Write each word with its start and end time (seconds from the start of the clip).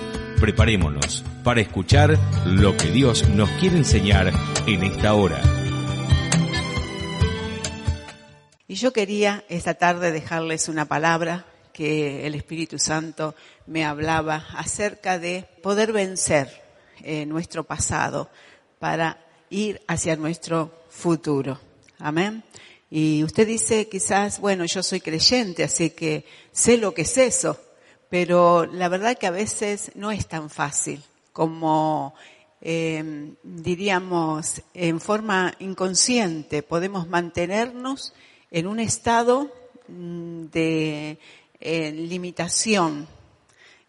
Preparémonos 0.41 1.23
para 1.43 1.61
escuchar 1.61 2.17
lo 2.47 2.75
que 2.75 2.89
Dios 2.89 3.29
nos 3.29 3.47
quiere 3.59 3.77
enseñar 3.77 4.33
en 4.65 4.83
esta 4.83 5.13
hora. 5.13 5.39
Y 8.67 8.73
yo 8.73 8.91
quería 8.91 9.45
esta 9.49 9.75
tarde 9.75 10.11
dejarles 10.11 10.67
una 10.67 10.85
palabra 10.85 11.45
que 11.71 12.25
el 12.25 12.33
Espíritu 12.33 12.79
Santo 12.79 13.35
me 13.67 13.85
hablaba 13.85 14.47
acerca 14.55 15.19
de 15.19 15.45
poder 15.61 15.93
vencer 15.93 16.49
eh, 17.03 17.27
nuestro 17.27 17.63
pasado 17.63 18.31
para 18.79 19.23
ir 19.51 19.79
hacia 19.87 20.15
nuestro 20.15 20.85
futuro. 20.89 21.61
Amén. 21.99 22.43
Y 22.89 23.23
usted 23.23 23.45
dice 23.45 23.87
quizás, 23.87 24.39
bueno, 24.39 24.65
yo 24.65 24.81
soy 24.81 25.01
creyente, 25.01 25.63
así 25.63 25.91
que 25.91 26.25
sé 26.51 26.77
lo 26.79 26.95
que 26.95 27.03
es 27.03 27.15
eso, 27.19 27.59
pero 28.11 28.67
la 28.67 28.89
verdad 28.89 29.17
que 29.17 29.25
a 29.25 29.31
veces 29.31 29.91
no 29.95 30.11
es 30.11 30.27
tan 30.27 30.51
fácil 30.51 31.01
como 31.33 32.13
eh, 32.61 33.33
diríamos 33.41 34.61
en 34.75 34.99
forma 34.99 35.55
inconsciente 35.59 36.61
podemos 36.61 37.07
mantenernos 37.07 38.13
en 38.51 38.67
un 38.67 38.79
estado 38.79 39.49
mm, 39.87 40.45
de 40.51 41.17
eh, 41.59 41.91
limitación. 41.91 43.07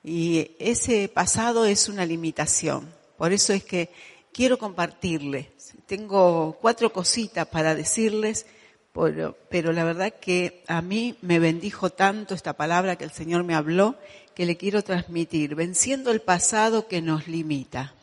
Y 0.05 0.53
ese 0.59 1.09
pasado 1.09 1.65
es 1.65 1.89
una 1.89 2.07
limitación. 2.07 2.93
Por 3.17 3.33
eso 3.33 3.53
es 3.53 3.65
que 3.65 3.91
quiero 4.33 4.59
compartirles. 4.59 5.47
Tengo 5.87 6.59
cuatro 6.61 6.93
cositas 6.93 7.47
para 7.47 7.75
decirles, 7.75 8.47
pero, 8.93 9.37
pero 9.49 9.73
la 9.73 9.85
verdad 9.85 10.13
que 10.21 10.63
a 10.67 10.83
mí 10.83 11.17
me 11.23 11.39
bendijo 11.39 11.91
tanto 11.91 12.35
esta 12.35 12.53
palabra 12.53 12.97
que 12.97 13.05
el 13.05 13.11
Señor 13.11 13.45
me 13.45 13.55
habló 13.55 13.97
que 14.35 14.47
le 14.47 14.57
quiero 14.57 14.83
transmitir, 14.83 15.55
venciendo 15.55 16.11
el 16.11 16.21
pasado 16.21 16.89
que 16.89 17.03
nos 17.03 17.29
limita. 17.29 17.95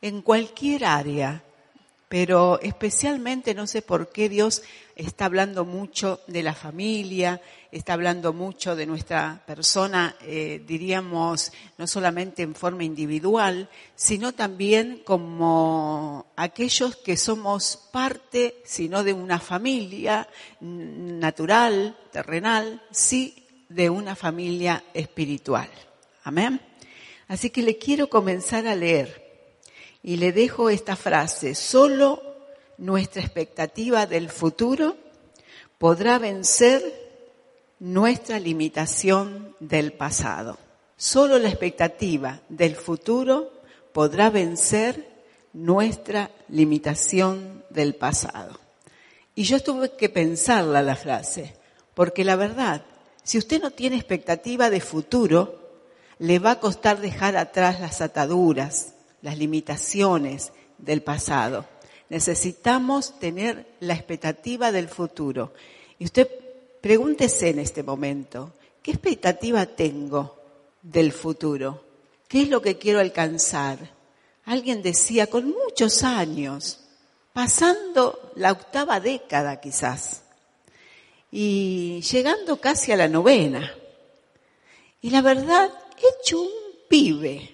En 0.00 0.22
cualquier 0.22 0.84
área, 0.84 1.42
pero 2.12 2.60
especialmente 2.60 3.54
no 3.54 3.66
sé 3.66 3.80
por 3.80 4.12
qué 4.12 4.28
Dios 4.28 4.60
está 4.96 5.24
hablando 5.24 5.64
mucho 5.64 6.20
de 6.26 6.42
la 6.42 6.52
familia, 6.52 7.40
está 7.70 7.94
hablando 7.94 8.34
mucho 8.34 8.76
de 8.76 8.84
nuestra 8.84 9.42
persona, 9.46 10.14
eh, 10.20 10.62
diríamos, 10.66 11.52
no 11.78 11.86
solamente 11.86 12.42
en 12.42 12.54
forma 12.54 12.84
individual, 12.84 13.70
sino 13.96 14.32
también 14.32 15.00
como 15.06 16.26
aquellos 16.36 16.96
que 16.96 17.16
somos 17.16 17.88
parte, 17.90 18.60
sino 18.66 19.04
de 19.04 19.14
una 19.14 19.40
familia 19.40 20.28
natural, 20.60 21.96
terrenal, 22.12 22.82
sí 22.90 23.46
de 23.70 23.88
una 23.88 24.14
familia 24.16 24.84
espiritual. 24.92 25.70
Amén. 26.24 26.60
Así 27.26 27.48
que 27.48 27.62
le 27.62 27.78
quiero 27.78 28.10
comenzar 28.10 28.66
a 28.66 28.74
leer 28.74 29.21
y 30.02 30.16
le 30.16 30.32
dejo 30.32 30.70
esta 30.70 30.96
frase, 30.96 31.54
solo 31.54 32.22
nuestra 32.78 33.22
expectativa 33.22 34.06
del 34.06 34.28
futuro 34.28 34.96
podrá 35.78 36.18
vencer 36.18 36.82
nuestra 37.78 38.38
limitación 38.38 39.54
del 39.60 39.92
pasado. 39.92 40.58
Solo 40.96 41.38
la 41.38 41.48
expectativa 41.48 42.40
del 42.48 42.76
futuro 42.76 43.52
podrá 43.92 44.30
vencer 44.30 45.08
nuestra 45.52 46.30
limitación 46.48 47.64
del 47.70 47.94
pasado. 47.94 48.58
Y 49.34 49.44
yo 49.44 49.60
tuve 49.60 49.96
que 49.96 50.08
pensarla 50.08 50.82
la 50.82 50.96
frase, 50.96 51.54
porque 51.94 52.24
la 52.24 52.36
verdad, 52.36 52.84
si 53.22 53.38
usted 53.38 53.60
no 53.60 53.70
tiene 53.70 53.96
expectativa 53.96 54.70
de 54.70 54.80
futuro, 54.80 55.58
le 56.18 56.38
va 56.38 56.52
a 56.52 56.60
costar 56.60 57.00
dejar 57.00 57.36
atrás 57.36 57.80
las 57.80 58.00
ataduras, 58.00 58.91
las 59.22 59.38
limitaciones 59.38 60.52
del 60.78 61.02
pasado. 61.02 61.64
Necesitamos 62.08 63.18
tener 63.18 63.66
la 63.80 63.94
expectativa 63.94 64.70
del 64.70 64.88
futuro. 64.88 65.54
Y 65.98 66.04
usted 66.04 66.28
pregúntese 66.80 67.48
en 67.50 67.60
este 67.60 67.82
momento, 67.82 68.52
¿qué 68.82 68.90
expectativa 68.90 69.64
tengo 69.64 70.36
del 70.82 71.12
futuro? 71.12 71.84
¿Qué 72.28 72.42
es 72.42 72.48
lo 72.48 72.60
que 72.60 72.76
quiero 72.76 73.00
alcanzar? 73.00 73.78
Alguien 74.44 74.82
decía, 74.82 75.28
con 75.28 75.48
muchos 75.50 76.02
años, 76.02 76.80
pasando 77.32 78.32
la 78.36 78.52
octava 78.52 79.00
década 79.00 79.60
quizás, 79.60 80.22
y 81.30 82.00
llegando 82.02 82.60
casi 82.60 82.92
a 82.92 82.96
la 82.96 83.08
novena. 83.08 83.74
Y 85.00 85.10
la 85.10 85.22
verdad, 85.22 85.72
he 85.96 86.20
hecho 86.20 86.42
un 86.42 86.50
pibe, 86.88 87.51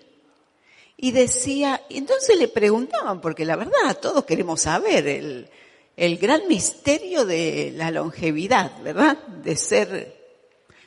y 1.00 1.12
decía, 1.12 1.80
entonces 1.88 2.36
le 2.36 2.48
preguntaban, 2.48 3.20
porque 3.20 3.44
la 3.44 3.54
verdad 3.54 3.96
todos 4.02 4.24
queremos 4.24 4.62
saber 4.62 5.06
el, 5.06 5.48
el 5.96 6.18
gran 6.18 6.48
misterio 6.48 7.24
de 7.24 7.72
la 7.74 7.92
longevidad, 7.92 8.82
¿verdad? 8.82 9.16
De 9.28 9.54
ser, 9.54 10.16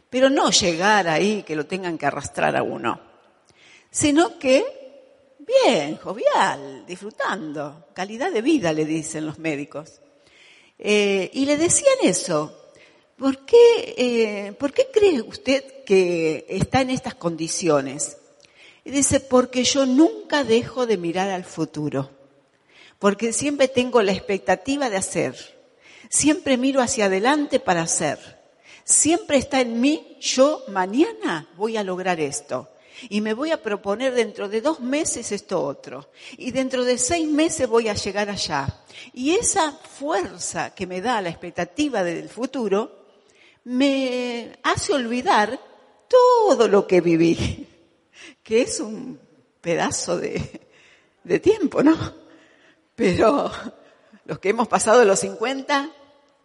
pero 0.10 0.30
no 0.30 0.52
llegar 0.52 1.08
ahí 1.08 1.44
que 1.44 1.56
lo 1.56 1.66
tengan 1.66 1.98
que 1.98 2.06
arrastrar 2.06 2.58
a 2.58 2.62
uno, 2.62 3.00
sino 3.90 4.38
que 4.38 4.66
bien, 5.40 5.96
jovial, 5.96 6.86
disfrutando, 6.86 7.88
calidad 7.94 8.34
de 8.34 8.42
vida, 8.42 8.74
le 8.74 8.84
dicen 8.84 9.26
los 9.26 9.40
médicos. 9.40 10.02
Eh, 10.78 11.30
y 11.34 11.46
le 11.46 11.56
decían 11.58 11.96
eso. 12.04 12.58
¿Por 13.18 13.46
qué, 13.46 13.96
eh, 13.98 14.54
¿Por 14.54 14.74
qué 14.74 14.88
cree 14.92 15.22
usted 15.22 15.84
que 15.86 16.46
está 16.50 16.82
en 16.82 16.90
estas 16.90 17.16
condiciones? 17.16 18.18
Dice, 18.92 19.22
porque 19.22 19.64
yo 19.64 19.86
nunca 19.86 20.44
dejo 20.44 20.86
de 20.86 20.98
mirar 20.98 21.30
al 21.30 21.46
futuro, 21.46 22.10
porque 23.00 23.32
siempre 23.32 23.70
tengo 23.70 24.02
la 24.02 24.12
expectativa 24.12 24.90
de 24.90 24.98
hacer, 24.98 25.34
siempre 26.10 26.58
miro 26.58 26.82
hacia 26.82 27.06
adelante 27.06 27.62
para 27.62 27.84
hacer, 27.84 28.20
siempre 28.84 29.38
está 29.38 29.62
en 29.62 29.80
mí, 29.80 30.18
yo 30.20 30.66
mañana 30.68 31.48
voy 31.56 31.78
a 31.78 31.86
lograr 31.86 32.20
esto. 32.20 32.68
Y 33.10 33.22
me 33.22 33.34
voy 33.34 33.52
a 33.52 33.64
proponer 33.64 34.14
dentro 34.14 34.50
de 34.50 34.60
dos 34.60 34.82
meses 34.82 35.32
esto 35.32 35.64
otro. 35.64 36.12
Y 36.38 36.52
dentro 36.52 36.84
de 36.84 37.00
seis 37.00 37.28
meses 37.28 37.68
voy 37.68 37.88
a 37.88 37.96
llegar 37.96 38.30
allá. 38.30 38.84
Y 39.12 39.32
esa 39.32 39.72
fuerza 39.72 40.76
que 40.76 40.86
me 40.86 41.02
da 41.02 41.20
la 41.20 41.30
expectativa 41.30 42.04
del 42.04 42.30
futuro 42.30 43.06
me 43.64 44.60
hace 44.62 44.94
olvidar 44.94 45.60
todo 46.08 46.68
lo 46.68 46.86
que 46.86 47.02
viví 47.02 47.61
que 48.44 48.62
es 48.62 48.80
un 48.80 49.20
pedazo 49.62 50.18
de, 50.18 50.62
de 51.24 51.40
tiempo, 51.40 51.84
¿no? 51.84 51.98
Pero 52.96 53.52
los 54.26 54.40
que 54.40 54.50
hemos 54.50 54.68
pasado 54.68 55.06
los 55.06 55.20
50 55.20 55.92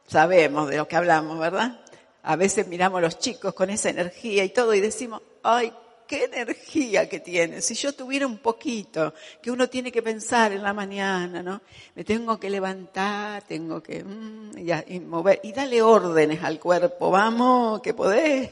sabemos 0.06 0.68
de 0.68 0.76
lo 0.76 0.88
que 0.88 0.96
hablamos, 0.96 1.38
¿verdad? 1.38 1.80
A 2.22 2.36
veces 2.36 2.66
miramos 2.66 2.98
a 2.98 3.02
los 3.02 3.18
chicos 3.18 3.54
con 3.54 3.70
esa 3.70 3.90
energía 3.90 4.44
y 4.44 4.50
todo 4.50 4.74
y 4.74 4.80
decimos, 4.80 5.22
ay, 5.42 5.72
qué 6.06 6.24
energía 6.24 7.08
que 7.08 7.20
tienen. 7.20 7.62
Si 7.62 7.74
yo 7.74 7.92
tuviera 7.92 8.26
un 8.26 8.38
poquito, 8.38 9.14
que 9.42 9.50
uno 9.50 9.68
tiene 9.68 9.92
que 9.92 10.02
pensar 10.02 10.52
en 10.52 10.62
la 10.62 10.72
mañana, 10.72 11.42
¿no? 11.42 11.60
Me 11.94 12.04
tengo 12.04 12.38
que 12.38 12.50
levantar, 12.50 13.42
tengo 13.44 13.82
que 13.82 14.02
mm, 14.02 15.06
mover 15.06 15.40
y 15.42 15.52
darle 15.52 15.82
órdenes 15.82 16.42
al 16.42 16.58
cuerpo, 16.58 17.10
vamos, 17.10 17.80
que 17.80 17.94
podés. 17.94 18.50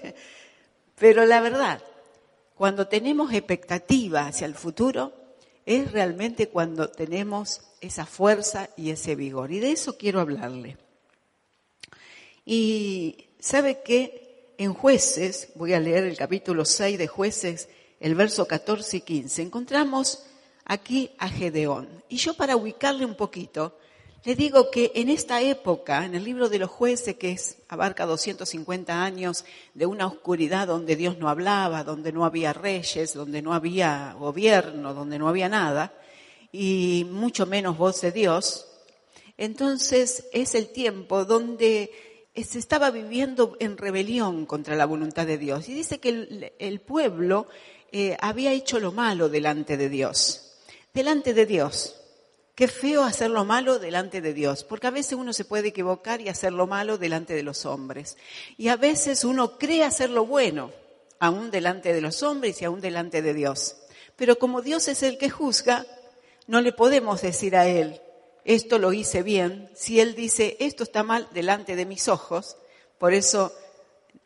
Pero 0.97 1.25
la 1.25 1.40
verdad, 1.40 1.81
cuando 2.56 2.87
tenemos 2.87 3.32
expectativa 3.32 4.26
hacia 4.26 4.46
el 4.46 4.54
futuro, 4.54 5.12
es 5.66 5.92
realmente 5.92 6.49
cuando 6.49 6.88
tenemos 6.90 7.62
esa 7.80 8.06
fuerza 8.06 8.70
y 8.76 8.90
ese 8.90 9.14
vigor. 9.14 9.52
Y 9.52 9.61
de 9.61 9.73
eso 9.73 9.96
quiero 9.96 10.20
hablarle. 10.20 10.76
Y 12.44 13.28
sabe 13.38 13.82
que 13.82 14.54
en 14.58 14.75
jueces, 14.75 15.49
voy 15.54 15.73
a 15.73 15.80
leer 15.80 16.04
el 16.04 16.16
capítulo 16.16 16.64
6 16.64 16.99
de 16.99 17.08
jueces, 17.08 17.68
el 18.00 18.14
verso 18.14 18.46
14 18.46 18.99
y 18.99 19.00
15, 19.00 19.42
encontramos 19.42 20.25
aquí 20.64 21.11
a 21.18 21.28
Gedeón. 21.28 22.04
Y 22.08 22.16
yo 22.16 22.34
para 22.34 22.56
ubicarle 22.56 23.04
un 23.04 23.16
poquito, 23.16 23.78
le 24.25 24.35
digo 24.35 24.71
que 24.71 24.90
en 24.95 25.11
esta 25.11 25.43
época, 25.43 26.07
en 26.07 26.14
el 26.14 26.25
libro 26.25 26.49
de 26.49 26.59
los 26.59 26.71
jueces, 26.71 27.16
que 27.16 27.33
es, 27.33 27.59
abarca 27.69 28.07
250 28.07 29.04
años 29.04 29.45
de 29.75 29.85
una 29.85 30.07
oscuridad 30.07 30.66
donde 30.66 30.97
Dios 30.97 31.19
no 31.19 31.28
hablaba, 31.28 31.85
donde 31.85 32.11
no 32.11 32.25
había 32.25 32.54
reyes, 32.54 33.12
donde 33.12 33.43
no 33.43 33.52
había 33.52 34.16
gobierno, 34.19 34.95
donde 34.95 35.19
no 35.19 35.28
había 35.28 35.50
nada, 35.50 35.93
y 36.52 37.07
mucho 37.11 37.45
menos 37.45 37.76
voz 37.76 38.00
de 38.00 38.12
Dios, 38.12 38.66
Entonces 39.37 40.26
es 40.33 40.54
el 40.54 40.69
tiempo 40.69 41.25
donde 41.25 41.90
se 42.37 42.59
estaba 42.59 42.93
viviendo 42.93 43.57
en 43.59 43.76
rebelión 43.76 44.47
contra 44.47 44.76
la 44.76 44.87
voluntad 44.87 45.26
de 45.26 45.38
Dios. 45.38 45.69
Y 45.69 45.75
dice 45.75 45.99
que 45.99 46.52
el, 46.59 46.81
pueblo 46.81 47.49
eh, 47.90 48.16
había 48.21 48.52
hecho 48.52 48.78
lo 48.78 48.93
malo 48.93 49.28
delante 49.28 49.76
de 49.76 49.88
Dios. 49.88 50.54
Delante 50.93 51.35
de 51.35 51.47
Dios. 51.47 52.03
Qué 52.54 52.68
feo 52.68 53.02
hacer 53.02 53.30
lo 53.30 53.44
malo 53.44 53.80
delante 53.80 54.20
de 54.20 54.32
Dios, 54.32 54.62
porque 54.62 54.87
a 54.87 54.92
veces 54.92 55.14
uno 55.14 55.32
se 55.32 55.44
puede 55.44 55.68
equivocar 55.68 56.20
y 56.20 56.28
hacer 56.28 56.52
lo 56.52 56.68
malo 56.68 56.99
delante 56.99 57.34
de 57.34 57.42
los 57.42 57.66
hombres. 57.66 58.16
Y 58.56 58.68
a 58.68 58.76
veces 58.76 59.25
uno 59.25 59.58
cree 59.58 59.82
hacer 59.82 60.11
lo 60.11 60.25
bueno, 60.25 60.70
aún 61.18 61.50
delante 61.50 61.92
de 61.92 62.00
los 62.00 62.23
hombres 62.23 62.62
y 62.62 62.64
aún 62.64 62.80
delante 62.80 63.23
de 63.23 63.34
Dios. 63.34 63.76
Pero 64.14 64.38
como 64.38 64.62
Dios 64.62 64.87
es 64.87 65.02
el 65.02 65.18
que 65.18 65.30
juzga, 65.30 65.84
no 66.46 66.61
le 66.61 66.73
podemos 66.73 67.23
decir 67.23 67.56
a 67.56 67.66
Él, 67.66 68.00
esto 68.44 68.78
lo 68.78 68.92
hice 68.92 69.25
bien, 69.25 69.68
si 69.75 69.99
Él 69.99 70.14
dice, 70.14 70.56
esto 70.61 70.84
está 70.84 71.02
mal 71.02 71.28
delante 71.32 71.75
de 71.75 71.87
mis 71.87 72.08
ojos. 72.08 72.56
Por 72.99 73.14
eso 73.14 73.52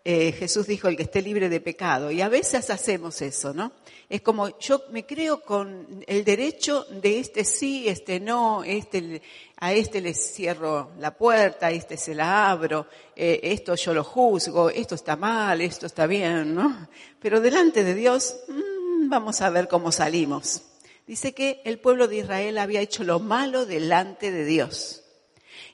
eh, 0.05 0.33
Jesús 0.33 0.67
dijo, 0.67 0.88
el 0.88 0.97
que 0.97 1.02
esté 1.02 1.21
libre 1.23 1.49
de 1.49 1.61
pecado. 1.61 2.11
Y 2.11 2.21
a 2.23 2.28
veces 2.28 2.71
hacemos 2.71 3.21
eso, 3.21 3.52
¿no? 3.52 3.73
Es 4.09 4.23
como 4.23 4.59
yo 4.59 4.85
me 4.90 5.05
creo 5.05 5.43
con 5.43 6.05
el 6.07 6.25
derecho 6.25 6.85
de 6.85 7.19
este 7.21 7.45
sí, 7.45 7.88
este 7.88 8.19
no, 8.21 8.64
este, 8.64 9.21
a 9.57 9.75
este 9.75 10.00
le 10.00 10.14
cierro 10.14 10.93
la 10.99 11.14
puerta, 11.14 11.67
a 11.67 11.71
este 11.73 11.99
se 11.99 12.14
la 12.14 12.49
abro, 12.49 12.87
eh, 13.14 13.40
esto 13.43 13.75
yo 13.75 13.93
lo 13.93 14.05
juzgo, 14.05 14.71
esto 14.71 14.95
está 14.95 15.17
mal, 15.17 15.61
esto 15.61 15.85
está 15.85 16.07
bien, 16.07 16.55
¿no? 16.55 16.88
Pero 17.21 17.43
delante 17.43 17.85
de 17.85 17.95
Dios, 17.95 18.35
mmm, 18.49 19.11
vamos 19.11 19.43
a 19.43 19.50
ver 19.50 19.69
cómo 19.69 19.93
salimos. 19.93 20.62
Dice 21.07 21.35
que 21.35 21.61
el 21.64 21.78
pueblo 21.78 22.09
de 22.09 22.19
Israel 22.19 22.57
había 22.59 22.81
hecho 22.81 23.05
lo 23.05 23.19
malo 23.19 23.67
delante 23.67 24.31
de 24.31 24.45
Dios. 24.47 25.02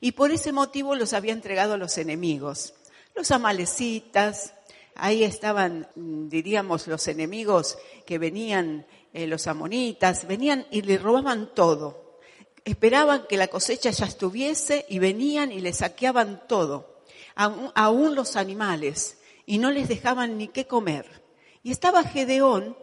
Y 0.00 0.12
por 0.12 0.33
ese 0.33 0.52
motivo 0.52 0.97
los 0.97 1.12
había 1.12 1.33
entregado 1.33 1.75
a 1.75 1.78
los 1.78 1.99
enemigos. 1.99 2.75
Los 3.14 3.30
amalecitas, 3.30 4.54
ahí 4.97 5.23
estaban, 5.23 5.88
diríamos, 5.94 6.88
los 6.88 7.06
enemigos 7.06 7.78
que 8.06 8.18
venían, 8.18 8.87
eh, 9.12 9.26
los 9.26 9.47
amonitas, 9.47 10.26
venían 10.26 10.66
y 10.71 10.83
le 10.83 10.99
robaban 10.99 11.54
todo. 11.54 12.18
Esperaban 12.64 13.26
que 13.28 13.37
la 13.37 13.49
cosecha 13.49 13.90
ya 13.90 14.06
estuviese 14.06 14.87
y 14.88 14.99
venían 14.99 15.52
y 15.52 15.61
le 15.61 15.73
saqueaban 15.73 16.42
todo, 16.49 17.02
aún, 17.37 18.14
los 18.14 18.37
animales, 18.37 19.18
y 19.47 19.59
no 19.59 19.71
les 19.71 19.88
dejaban 19.88 20.38
ni 20.38 20.49
qué 20.49 20.66
comer. 20.66 21.23
Y 21.62 21.71
estaba 21.71 22.02
Gedeón, 22.02 22.76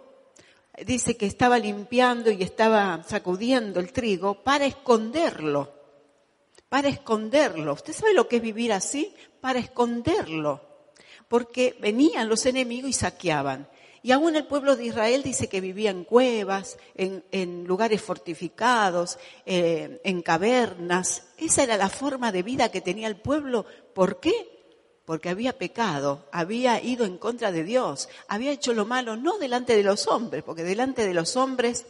dice 0.85 1.17
que 1.17 1.25
estaba 1.25 1.59
limpiando 1.59 2.31
y 2.31 2.41
estaba 2.43 3.03
sacudiendo 3.03 3.79
el 3.79 3.91
trigo 3.91 4.43
para 4.43 4.65
esconderlo, 4.65 5.73
para 6.69 6.87
esconderlo. 6.87 7.73
¿Usted 7.73 7.93
sabe 7.93 8.13
lo 8.13 8.27
que 8.27 8.37
es 8.37 8.41
vivir 8.41 8.71
así? 8.71 9.13
Para 9.41 9.59
esconderlo 9.59 10.71
porque 11.31 11.77
venían 11.79 12.27
los 12.27 12.45
enemigos 12.45 12.89
y 12.89 12.93
saqueaban. 12.93 13.69
Y 14.03 14.11
aún 14.11 14.35
el 14.35 14.47
pueblo 14.47 14.75
de 14.75 14.87
Israel 14.87 15.23
dice 15.23 15.47
que 15.47 15.61
vivía 15.61 15.89
en 15.89 16.03
cuevas, 16.03 16.77
en, 16.93 17.63
lugares 17.65 18.01
fortificados, 18.01 19.17
eh, 19.45 20.01
en 20.03 20.21
cavernas. 20.23 21.23
Esa 21.37 21.63
era 21.63 21.77
la 21.77 21.87
forma 21.87 22.33
de 22.33 22.43
vida 22.43 22.69
que 22.69 22.81
tenía 22.81 23.07
el 23.07 23.15
pueblo. 23.15 23.65
¿Por 23.93 24.19
qué? 24.19 24.33
Porque 25.05 25.29
había 25.29 25.57
pecado, 25.57 26.27
había 26.33 26.83
ido 26.83 27.05
en 27.05 27.17
contra 27.17 27.53
de 27.53 27.63
Dios, 27.63 28.09
había 28.27 28.51
hecho 28.51 28.73
lo 28.73 28.85
malo 28.85 29.15
no 29.15 29.37
delante 29.37 29.77
de 29.77 29.83
los 29.83 30.07
hombres, 30.07 30.43
porque 30.43 30.63
delante 30.63 31.07
de 31.07 31.13
los 31.13 31.37
hombres, 31.37 31.85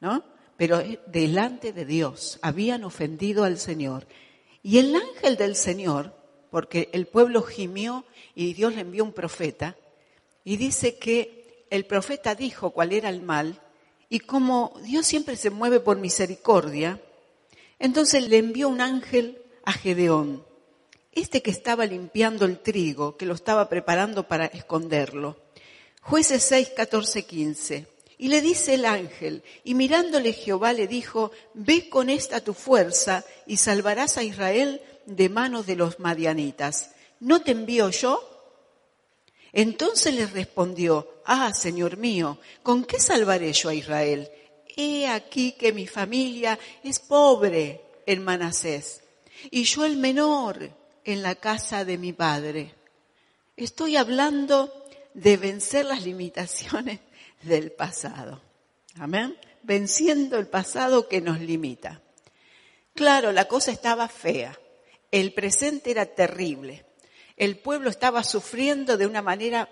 ¿no? 0.00 0.24
Pero 0.56 0.82
delante 1.08 1.74
de 1.74 1.84
Dios 1.84 2.38
habían 2.40 2.84
ofendido 2.84 3.44
al 3.44 3.58
Señor. 3.58 4.06
Y 4.62 4.78
el 4.78 4.96
ángel 4.96 5.36
del 5.36 5.56
Señor, 5.56 6.23
porque 6.54 6.88
el 6.92 7.08
pueblo 7.08 7.42
gimió 7.42 8.04
y 8.36 8.54
Dios 8.54 8.76
le 8.76 8.82
envió 8.82 9.02
un 9.02 9.12
profeta 9.12 9.76
y 10.44 10.56
dice 10.56 10.98
que 10.98 11.66
el 11.68 11.84
profeta 11.84 12.36
dijo 12.36 12.70
cuál 12.70 12.92
era 12.92 13.08
el 13.08 13.22
mal 13.22 13.60
y 14.08 14.20
como 14.20 14.72
Dios 14.84 15.04
siempre 15.04 15.34
se 15.34 15.50
mueve 15.50 15.80
por 15.80 15.98
misericordia, 15.98 17.02
entonces 17.80 18.28
le 18.28 18.38
envió 18.38 18.68
un 18.68 18.80
ángel 18.80 19.42
a 19.64 19.72
Gedeón, 19.72 20.46
este 21.10 21.42
que 21.42 21.50
estaba 21.50 21.86
limpiando 21.86 22.44
el 22.44 22.60
trigo, 22.60 23.16
que 23.16 23.26
lo 23.26 23.34
estaba 23.34 23.68
preparando 23.68 24.28
para 24.28 24.46
esconderlo. 24.46 25.36
Jueces 26.02 26.44
6, 26.44 26.70
14, 26.76 27.24
15. 27.24 27.86
Y 28.16 28.28
le 28.28 28.40
dice 28.42 28.74
el 28.74 28.84
ángel, 28.84 29.42
y 29.64 29.74
mirándole 29.74 30.32
Jehová 30.32 30.72
le 30.72 30.86
dijo, 30.86 31.32
ve 31.52 31.88
con 31.88 32.10
esta 32.10 32.40
tu 32.40 32.54
fuerza 32.54 33.24
y 33.44 33.56
salvarás 33.56 34.18
a 34.18 34.22
Israel 34.22 34.80
de 35.06 35.28
manos 35.28 35.66
de 35.66 35.76
los 35.76 35.98
madianitas. 36.00 36.90
¿no 37.24 37.40
te 37.40 37.52
envío 37.52 37.90
yo? 37.90 38.30
Entonces 39.52 40.14
le 40.14 40.26
respondió, 40.26 41.22
ah, 41.24 41.52
Señor 41.54 41.96
mío, 41.96 42.38
¿con 42.62 42.84
qué 42.84 42.98
salvaré 42.98 43.52
yo 43.52 43.70
a 43.70 43.74
Israel? 43.74 44.30
He 44.76 45.06
aquí 45.06 45.52
que 45.52 45.72
mi 45.72 45.86
familia 45.86 46.58
es 46.82 46.98
pobre 46.98 47.80
en 48.06 48.24
Manasés 48.24 49.02
y 49.50 49.64
yo 49.64 49.84
el 49.84 49.96
menor 49.96 50.70
en 51.04 51.22
la 51.22 51.36
casa 51.36 51.84
de 51.84 51.96
mi 51.96 52.12
padre. 52.12 52.74
Estoy 53.56 53.96
hablando 53.96 54.84
de 55.14 55.36
vencer 55.36 55.86
las 55.86 56.02
limitaciones 56.02 57.00
del 57.42 57.70
pasado. 57.72 58.40
Amén. 58.98 59.38
Venciendo 59.62 60.36
el 60.36 60.48
pasado 60.48 61.08
que 61.08 61.20
nos 61.20 61.40
limita. 61.40 62.02
Claro, 62.94 63.32
la 63.32 63.46
cosa 63.46 63.70
estaba 63.70 64.08
fea. 64.08 64.58
El 65.14 65.32
presente 65.32 65.90
era 65.90 66.06
terrible 66.06 66.84
el 67.36 67.58
pueblo 67.58 67.90
estaba 67.90 68.22
sufriendo 68.22 68.96
de 68.96 69.06
una 69.06 69.22
manera 69.22 69.68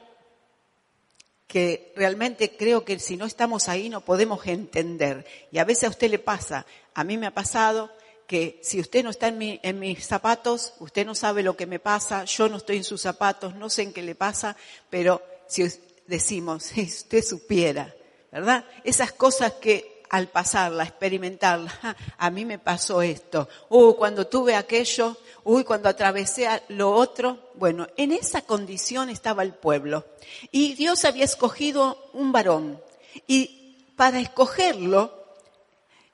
que 1.46 1.92
realmente 1.96 2.56
creo 2.56 2.84
que 2.84 2.99
si 2.99 3.16
no 3.16 3.26
estamos 3.26 3.68
ahí 3.68 3.88
no 3.88 4.04
podemos 4.04 4.46
entender. 4.46 5.26
Y 5.50 5.58
a 5.58 5.64
veces 5.64 5.84
a 5.84 5.90
usted 5.90 6.11
le 6.11 6.18
pasa, 6.18 6.66
a 6.94 7.04
mí 7.04 7.18
me 7.18 7.26
ha 7.26 7.34
pasado 7.34 7.92
que 8.26 8.58
si 8.62 8.80
usted 8.80 9.04
no 9.04 9.11
está 9.11 9.28
en, 9.28 9.78
mis 9.78 10.06
zapatos, 10.06 10.75
usted 10.80 11.04
no 11.04 11.14
sabe 11.14 11.42
lo 11.42 11.56
que 11.56 11.66
me 11.66 11.78
pasa, 11.78 12.25
yo 12.25 12.49
no 12.49 12.56
estoy 12.56 12.78
en 12.78 12.84
sus 12.84 13.02
zapatos, 13.02 13.54
no 13.54 13.68
sé 13.68 13.82
en 13.82 13.92
qué 13.92 14.02
le 14.02 14.14
pasa, 14.14 14.56
pero 14.88 15.22
si 15.46 15.64
decimos, 16.06 16.62
si 16.75 16.82
usted 16.82 17.22
supiera, 17.22 17.94
¿verdad? 18.32 18.64
Esas 18.82 19.12
cosas 19.12 19.52
que 19.54 19.91
al 20.12 20.28
pasarla, 20.28 20.85
experimentarla, 20.85 21.73
a 22.19 22.31
mí 22.31 22.45
me 22.45 22.59
pasó 22.59 23.00
esto, 23.00 23.49
uy, 23.71 23.95
cuando 23.95 24.26
tuve 24.26 24.54
aquello, 24.54 25.16
uy, 25.42 25.64
cuando 25.64 25.88
atravesé 25.88 26.47
lo 26.69 26.92
otro, 26.92 27.38
bueno, 27.54 27.88
en 27.97 28.12
esa 28.12 28.42
condición 28.42 29.09
estaba 29.09 29.42
el 29.42 29.54
pueblo. 29.54 30.04
Y 30.50 30.75
Dios 30.75 31.07
había 31.07 31.25
escogido 31.25 32.11
un 32.12 32.31
varón. 32.31 32.78
Y 33.26 33.78
para 33.97 34.21
escogerlo, 34.21 35.12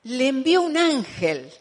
le 0.05 0.29
envió 0.29 0.63
un 0.63 0.77
ángel. 0.77 1.53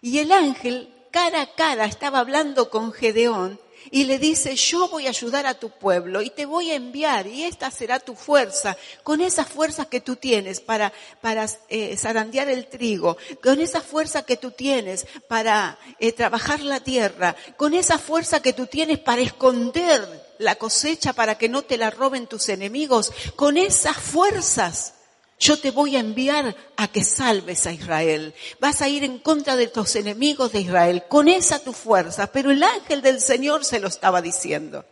Y 0.00 0.20
el 0.20 0.32
ángel, 0.32 0.88
cara 1.10 1.42
a 1.42 1.54
cara, 1.54 1.84
estaba 1.84 2.20
hablando 2.20 2.70
con 2.70 2.92
Gedeón 2.92 3.60
y 3.90 4.04
le 4.04 4.18
dice, 4.18 4.54
yo 4.56 4.88
voy 4.88 5.06
a 5.06 5.10
ayudar 5.10 5.46
a 5.46 5.54
tu 5.54 5.70
pueblo 5.70 6.22
y 6.22 6.30
te 6.30 6.46
voy 6.46 6.70
a 6.70 6.74
enviar 6.74 7.26
y 7.26 7.44
esta 7.44 7.70
será 7.70 7.98
tu 7.98 8.14
fuerza, 8.14 8.76
con 9.02 9.20
esas 9.20 9.48
fuerzas 9.48 9.86
que 9.86 10.00
tú 10.00 10.16
tienes 10.16 10.60
para, 10.60 10.92
para 11.20 11.46
eh, 11.68 11.96
zarandear 11.96 12.48
el 12.48 12.66
trigo, 12.66 13.16
con 13.42 13.60
esa 13.60 13.80
fuerza 13.80 14.22
que 14.22 14.36
tú 14.36 14.50
tienes 14.50 15.06
para 15.28 15.78
eh, 15.98 16.12
trabajar 16.12 16.60
la 16.60 16.80
tierra, 16.80 17.36
con 17.56 17.74
esa 17.74 17.98
fuerza 17.98 18.40
que 18.40 18.52
tú 18.52 18.66
tienes 18.66 18.98
para 18.98 19.22
esconder 19.22 20.32
la 20.38 20.56
cosecha 20.56 21.12
para 21.12 21.36
que 21.36 21.48
no 21.48 21.62
te 21.62 21.76
la 21.76 21.90
roben 21.90 22.26
tus 22.26 22.48
enemigos, 22.48 23.12
con 23.36 23.56
esas 23.56 23.96
fuerzas 23.96 24.94
yo 25.42 25.58
te 25.58 25.72
voy 25.72 25.96
a 25.96 26.00
enviar 26.00 26.54
a 26.76 26.86
que 26.86 27.02
salves 27.02 27.66
a 27.66 27.72
Israel. 27.72 28.32
Vas 28.60 28.80
a 28.80 28.88
ir 28.88 29.02
en 29.02 29.18
contra 29.18 29.56
de 29.56 29.66
tus 29.66 29.96
enemigos 29.96 30.52
de 30.52 30.60
Israel, 30.60 31.02
con 31.08 31.26
esa 31.26 31.58
tu 31.58 31.72
fuerza. 31.72 32.28
Pero 32.28 32.52
el 32.52 32.62
ángel 32.62 33.02
del 33.02 33.20
Señor 33.20 33.64
se 33.64 33.80
lo 33.80 33.88
estaba 33.88 34.22
diciendo. 34.22 34.84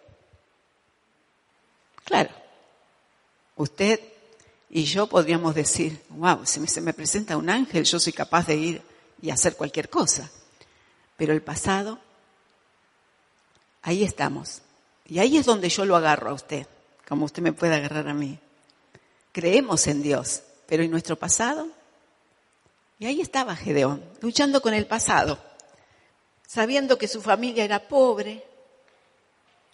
Claro, 2.04 2.30
usted 3.54 4.00
y 4.70 4.82
yo 4.82 5.06
podríamos 5.06 5.54
decir, 5.54 6.02
wow, 6.08 6.44
si 6.44 6.66
se 6.66 6.80
me 6.80 6.94
presenta 6.94 7.36
un 7.36 7.48
ángel, 7.48 7.84
yo 7.84 8.00
soy 8.00 8.12
capaz 8.12 8.48
de 8.48 8.56
ir 8.56 8.82
y 9.22 9.30
hacer 9.30 9.54
cualquier 9.54 9.88
cosa. 9.88 10.28
Pero 11.16 11.32
el 11.32 11.42
pasado, 11.42 12.00
ahí 13.82 14.02
estamos. 14.02 14.62
Y 15.06 15.20
ahí 15.20 15.36
es 15.36 15.46
donde 15.46 15.68
yo 15.68 15.84
lo 15.84 15.94
agarro 15.94 16.30
a 16.30 16.34
usted, 16.34 16.66
como 17.08 17.26
usted 17.26 17.40
me 17.40 17.52
puede 17.52 17.76
agarrar 17.76 18.08
a 18.08 18.14
mí. 18.14 18.40
Creemos 19.32 19.86
en 19.86 20.02
Dios, 20.02 20.42
pero 20.66 20.82
¿y 20.82 20.88
nuestro 20.88 21.16
pasado? 21.16 21.68
Y 22.98 23.06
ahí 23.06 23.20
estaba 23.20 23.56
Gedeón, 23.56 24.04
luchando 24.20 24.60
con 24.60 24.74
el 24.74 24.86
pasado, 24.86 25.38
sabiendo 26.46 26.98
que 26.98 27.08
su 27.08 27.22
familia 27.22 27.64
era 27.64 27.88
pobre. 27.88 28.44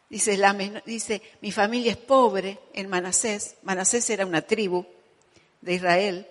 Dice, 0.09 0.37
la, 0.37 0.53
dice, 0.85 1.21
mi 1.41 1.51
familia 1.51 1.93
es 1.93 1.97
pobre 1.97 2.61
en 2.73 2.89
Manasés. 2.89 3.57
Manasés 3.63 4.09
era 4.11 4.25
una 4.25 4.43
tribu 4.43 4.87
de 5.61 5.75
Israel. 5.75 6.27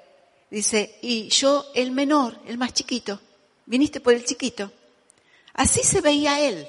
Dice, 0.50 0.98
y 1.01 1.27
yo 1.27 1.65
el 1.74 1.91
menor, 1.91 2.39
el 2.48 2.58
más 2.58 2.74
chiquito. 2.74 3.20
viniste 3.65 4.00
por 4.00 4.13
el 4.13 4.24
chiquito. 4.24 4.72
Así 5.53 5.84
se 5.84 6.01
veía 6.01 6.39
él. 6.39 6.67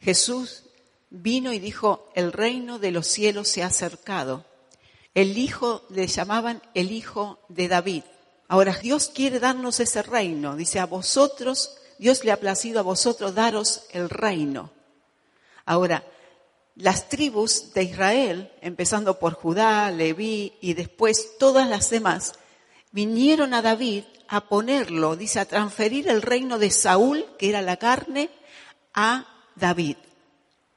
Jesús 0.03 0.63
vino 1.09 1.53
y 1.53 1.59
dijo, 1.59 2.09
el 2.15 2.31
reino 2.31 2.79
de 2.79 2.91
los 2.91 3.07
cielos 3.07 3.47
se 3.47 3.63
ha 3.63 3.67
acercado. 3.67 4.45
El 5.13 5.37
hijo 5.37 5.83
le 5.89 6.07
llamaban 6.07 6.61
el 6.73 6.91
hijo 6.91 7.39
de 7.49 7.67
David. 7.67 8.03
Ahora 8.47 8.73
Dios 8.73 9.11
quiere 9.13 9.39
darnos 9.39 9.79
ese 9.79 10.01
reino. 10.01 10.55
Dice, 10.55 10.79
a 10.79 10.85
vosotros 10.85 11.77
Dios 11.99 12.23
le 12.25 12.31
ha 12.31 12.39
placido 12.39 12.79
a 12.79 12.83
vosotros 12.83 13.35
daros 13.35 13.83
el 13.91 14.09
reino. 14.09 14.71
Ahora, 15.65 16.03
las 16.75 17.07
tribus 17.07 17.73
de 17.73 17.83
Israel, 17.83 18.51
empezando 18.61 19.19
por 19.19 19.33
Judá, 19.33 19.91
Leví 19.91 20.53
y 20.59 20.73
después 20.73 21.37
todas 21.37 21.69
las 21.69 21.89
demás, 21.91 22.33
vinieron 22.91 23.53
a 23.53 23.61
David 23.61 24.03
a 24.27 24.49
ponerlo, 24.49 25.15
dice, 25.15 25.39
a 25.39 25.45
transferir 25.45 26.09
el 26.09 26.23
reino 26.23 26.57
de 26.57 26.71
Saúl, 26.71 27.25
que 27.37 27.49
era 27.49 27.61
la 27.61 27.77
carne, 27.77 28.31
a 28.93 29.32
David 29.55 29.97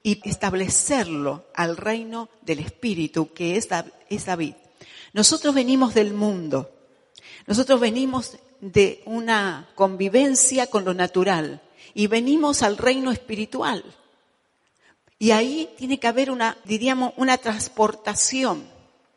y 0.07 0.21
establecerlo 0.29 1.47
al 1.53 1.77
reino 1.77 2.29
del 2.43 2.61
Espíritu, 2.61 3.33
que 3.33 3.57
es, 3.57 3.69
David. 3.69 4.55
Nosotros 5.13 5.53
venimos 5.53 5.95
del 5.95 6.15
mundo, 6.15 6.71
nosotros 7.47 7.81
venimos 7.81 8.37
de 8.61 9.03
una 9.05 9.69
convivencia 9.75 10.69
con 10.69 10.85
lo 10.85 10.95
natural 10.95 11.61
y 11.93 12.07
venimos 12.07 12.63
al 12.63 12.77
reino 12.77 13.11
espiritual. 13.11 13.83
Y 15.19 15.33
ahí 15.33 15.71
tiene 15.77 15.99
que 15.99 16.07
haber 16.07 16.31
una, 16.31 16.57
diríamos, 16.65 17.13
una 17.17 17.39
transportación 17.39 18.65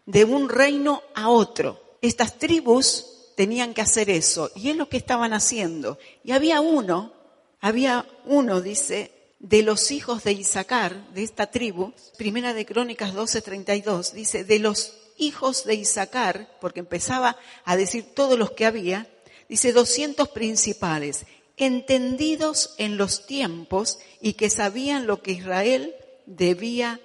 de 0.08 0.26
un 0.26 0.50
reino 0.50 1.04
a 1.14 1.30
otro. 1.30 1.98
Estas 2.02 2.40
tribus 2.40 3.06
tenían 3.36 3.76
que 3.76 3.82
hacer 3.82 4.10
eso 4.10 4.50
y 4.56 4.70
es 4.70 4.76
lo 4.76 4.90
que 4.90 4.98
estaban 4.98 5.34
haciendo. 5.34 6.00
Y 6.24 6.32
había 6.32 6.62
uno, 6.62 7.14
había 7.62 8.08
uno, 8.26 8.60
dice, 8.60 9.19
de 9.40 9.64
los 9.64 9.92
hijos 9.92 10.24
de 10.24 10.34
Isaacar, 10.34 11.12
de 11.14 11.24
esta 11.24 11.48
tribu, 11.48 11.94
primera 12.18 12.54
de 12.54 12.66
Crónicas 12.66 13.14
12:32, 13.14 14.12
dice, 14.12 14.44
de 14.44 14.60
los 14.60 14.94
hijos 15.18 15.64
de 15.64 15.76
Isaacar, 15.76 16.58
porque 16.60 16.82
empezaba 16.82 17.38
a 17.64 17.78
decir 17.78 18.14
todos 18.14 18.38
los 18.38 18.52
que 18.52 18.66
había, 18.66 19.08
dice 19.48 19.72
200 19.72 20.30
principales, 20.30 21.26
entendidos 21.58 22.76
en 22.78 22.98
los 22.98 23.26
tiempos 23.26 24.00
y 24.22 24.34
que 24.34 24.50
sabían 24.50 25.08
lo 25.08 25.22
que 25.22 25.32
Israel 25.32 25.96
debía 26.26 27.00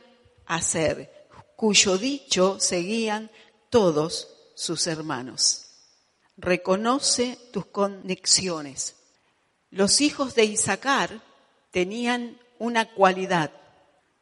hacer, 0.46 1.28
cuyo 1.56 1.98
dicho 1.98 2.58
seguían 2.60 3.30
todos 3.70 4.28
sus 4.54 4.86
hermanos. 4.86 5.66
Reconoce 6.36 7.38
tus 7.52 7.66
conexiones. 7.66 8.96
Los 9.70 10.00
hijos 10.00 10.34
de 10.34 10.44
Isaacar 10.44 11.20
tenían 11.74 12.38
una 12.60 12.94
cualidad, 12.94 13.50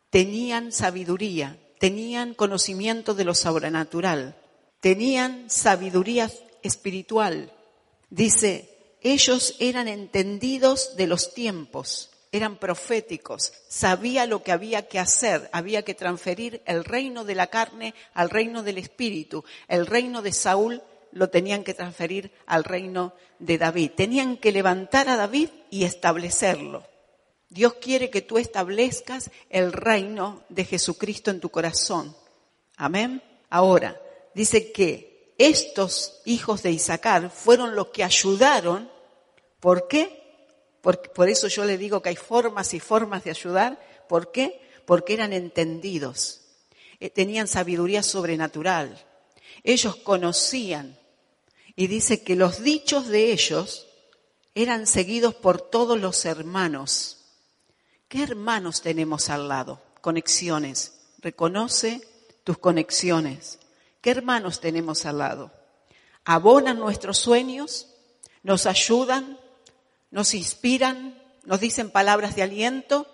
tenían 0.09 0.73
sabiduría, 0.73 1.59
tenían 1.79 2.33
conocimiento 2.33 3.12
de 3.12 3.27
lo 3.27 3.35
sobrenatural, 3.35 4.37
tenían 4.81 5.51
sabiduría 5.51 6.31
espiritual. 6.62 7.53
Dice, 8.09 8.97
ellos 9.03 9.55
eran 9.61 9.87
entendidos 9.87 10.97
de 10.97 11.07
los 11.07 11.35
tiempos, 11.35 12.09
eran 12.33 12.57
proféticos, 12.57 13.53
sabía 13.69 14.25
lo 14.25 14.43
que 14.43 14.53
había 14.53 14.88
que 14.88 14.99
hacer, 14.99 15.51
había 15.53 15.83
que 15.83 15.93
transferir 15.93 16.62
el 16.65 16.87
reino 16.87 17.27
de 17.27 17.35
la 17.35 17.49
carne 17.49 17.95
al 18.15 18.31
reino 18.31 18.62
del 18.62 18.79
espíritu, 18.79 19.45
el 19.69 19.87
reino 19.87 20.23
de 20.23 20.33
Saúl 20.33 20.81
lo 21.12 21.29
tenían 21.29 21.65
que 21.65 21.75
transferir 21.75 22.33
al 22.47 22.65
reino 22.65 23.12
de 23.38 23.59
David, 23.59 23.91
tenían 23.95 24.38
que 24.38 24.53
levantar 24.53 25.11
a 25.11 25.19
David 25.19 25.51
y 25.71 25.85
establecerlo. 25.85 26.91
Dios 27.53 27.75
quiere 27.75 28.11
que 28.11 28.23
tú 28.23 28.38
establezcas 28.38 29.31
el 29.51 29.73
reino 29.73 30.43
de 30.49 30.65
Jesucristo 30.65 31.31
en 31.31 31.41
tu 31.41 31.51
corazón. 31.51 32.17
Amén. 32.77 33.23
Ahora, 33.51 34.01
dice 34.35 34.73
que 34.73 35.35
estos 35.38 36.21
hijos 36.25 36.62
de 36.62 36.73
Isaacar 36.73 37.31
fueron 37.31 37.77
los 37.77 37.88
que 37.88 38.05
ayudaron 38.05 38.91
¿Por 39.62 39.87
qué? 39.87 40.21
Por, 40.81 41.29
eso 41.29 41.47
yo 41.47 41.65
le 41.65 41.79
digo 41.79 42.03
que 42.03 42.09
hay 42.09 42.17
formas 42.17 42.75
y 42.75 42.81
formas 42.81 43.23
de 43.23 43.31
ayudar. 43.31 43.79
¿Por 44.09 44.33
qué? 44.33 44.61
Porque 44.85 45.15
eran 45.15 45.33
entendidos, 45.33 46.41
eh, 46.99 47.11
tenían 47.11 47.47
sabiduría 47.47 48.03
sobrenatural, 48.03 49.01
ellos 49.62 49.95
conocían. 49.95 50.99
Y 51.77 51.87
dice 51.87 52.25
que 52.25 52.35
los 52.35 52.65
dichos 52.65 53.07
de 53.07 53.31
ellos 53.31 53.87
eran 54.57 54.88
seguidos 54.88 55.33
por 55.37 55.61
todos 55.61 56.01
los 56.01 56.25
hermanos. 56.25 57.22
¿Qué 58.12 58.22
hermanos 58.22 58.83
tenemos 58.83 59.31
al 59.31 59.48
lado? 59.48 59.81
Conexiones. 60.03 61.01
Reconoce 61.20 62.07
tus 62.44 62.59
conexiones. 62.59 63.59
¿Qué 64.03 64.11
hermanos 64.11 64.61
tenemos 64.61 65.07
al 65.07 65.16
lado? 65.16 65.51
¿Abonan 66.27 66.79
nuestros 66.79 67.16
sueños? 67.16 67.88
¿Nos 68.42 68.66
ayudan? 68.66 69.38
nos 70.11 70.35
inspiran, 70.35 71.18
nos 71.44 71.61
dicen 71.61 71.90
palabras 71.90 72.37
de 72.37 72.42
aliento 72.42 73.07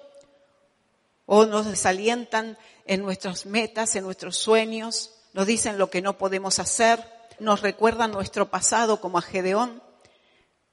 o 1.27 1.47
nos 1.47 1.67
desalientan 1.67 2.59
en 2.87 3.03
nuestras 3.03 3.47
metas, 3.47 3.95
en 3.95 4.03
nuestros 4.03 4.37
sueños, 4.37 5.13
nos 5.33 5.47
dicen 5.47 5.79
lo 5.79 5.91
que 5.91 6.03
no 6.03 6.19
podemos 6.19 6.59
hacer, 6.59 7.01
nos 7.39 7.63
recuerdan 7.63 8.11
nuestro 8.11 8.51
pasado 8.51 9.01
como 9.01 9.19
a 9.19 9.23
Gedeón. 9.23 9.81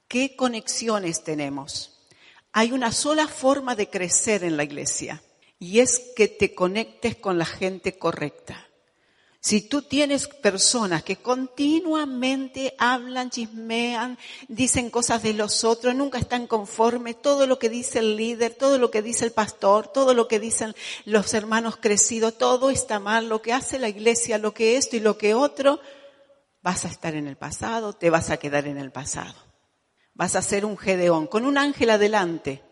¿Qué 0.08 0.34
conexiones 0.34 1.22
tenemos? 1.22 1.95
Hay 2.58 2.72
una 2.72 2.90
sola 2.90 3.28
forma 3.28 3.76
de 3.76 3.90
crecer 3.90 4.42
en 4.42 4.56
la 4.56 4.64
iglesia 4.64 5.22
y 5.58 5.80
es 5.80 5.98
que 6.16 6.26
te 6.26 6.54
conectes 6.54 7.14
con 7.14 7.36
la 7.36 7.44
gente 7.44 7.98
correcta. 7.98 8.66
Si 9.40 9.60
tú 9.60 9.82
tienes 9.82 10.26
personas 10.26 11.02
que 11.02 11.16
continuamente 11.16 12.74
hablan, 12.78 13.28
chismean, 13.28 14.16
dicen 14.48 14.88
cosas 14.88 15.22
de 15.22 15.34
los 15.34 15.64
otros, 15.64 15.94
nunca 15.94 16.16
están 16.16 16.46
conformes, 16.46 17.20
todo 17.20 17.46
lo 17.46 17.58
que 17.58 17.68
dice 17.68 17.98
el 17.98 18.16
líder, 18.16 18.54
todo 18.54 18.78
lo 18.78 18.90
que 18.90 19.02
dice 19.02 19.26
el 19.26 19.32
pastor, 19.32 19.88
todo 19.88 20.14
lo 20.14 20.26
que 20.26 20.40
dicen 20.40 20.74
los 21.04 21.34
hermanos 21.34 21.76
crecidos, 21.76 22.38
todo 22.38 22.70
está 22.70 22.98
mal, 22.98 23.28
lo 23.28 23.42
que 23.42 23.52
hace 23.52 23.78
la 23.78 23.90
iglesia, 23.90 24.38
lo 24.38 24.54
que 24.54 24.78
esto 24.78 24.96
y 24.96 25.00
lo 25.00 25.18
que 25.18 25.34
otro, 25.34 25.78
vas 26.62 26.86
a 26.86 26.88
estar 26.88 27.14
en 27.16 27.28
el 27.28 27.36
pasado, 27.36 27.92
te 27.92 28.08
vas 28.08 28.30
a 28.30 28.38
quedar 28.38 28.66
en 28.66 28.78
el 28.78 28.92
pasado. 28.92 29.45
Vas 30.16 30.34
a 30.34 30.40
ser 30.40 30.64
un 30.64 30.78
Gedeón 30.78 31.26
con 31.26 31.44
un 31.44 31.58
ángel 31.58 31.90
adelante, 31.90 32.62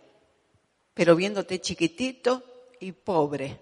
pero 0.94 1.14
viéndote 1.14 1.60
chiquitito 1.60 2.42
y 2.80 2.92
pobre. 2.92 3.60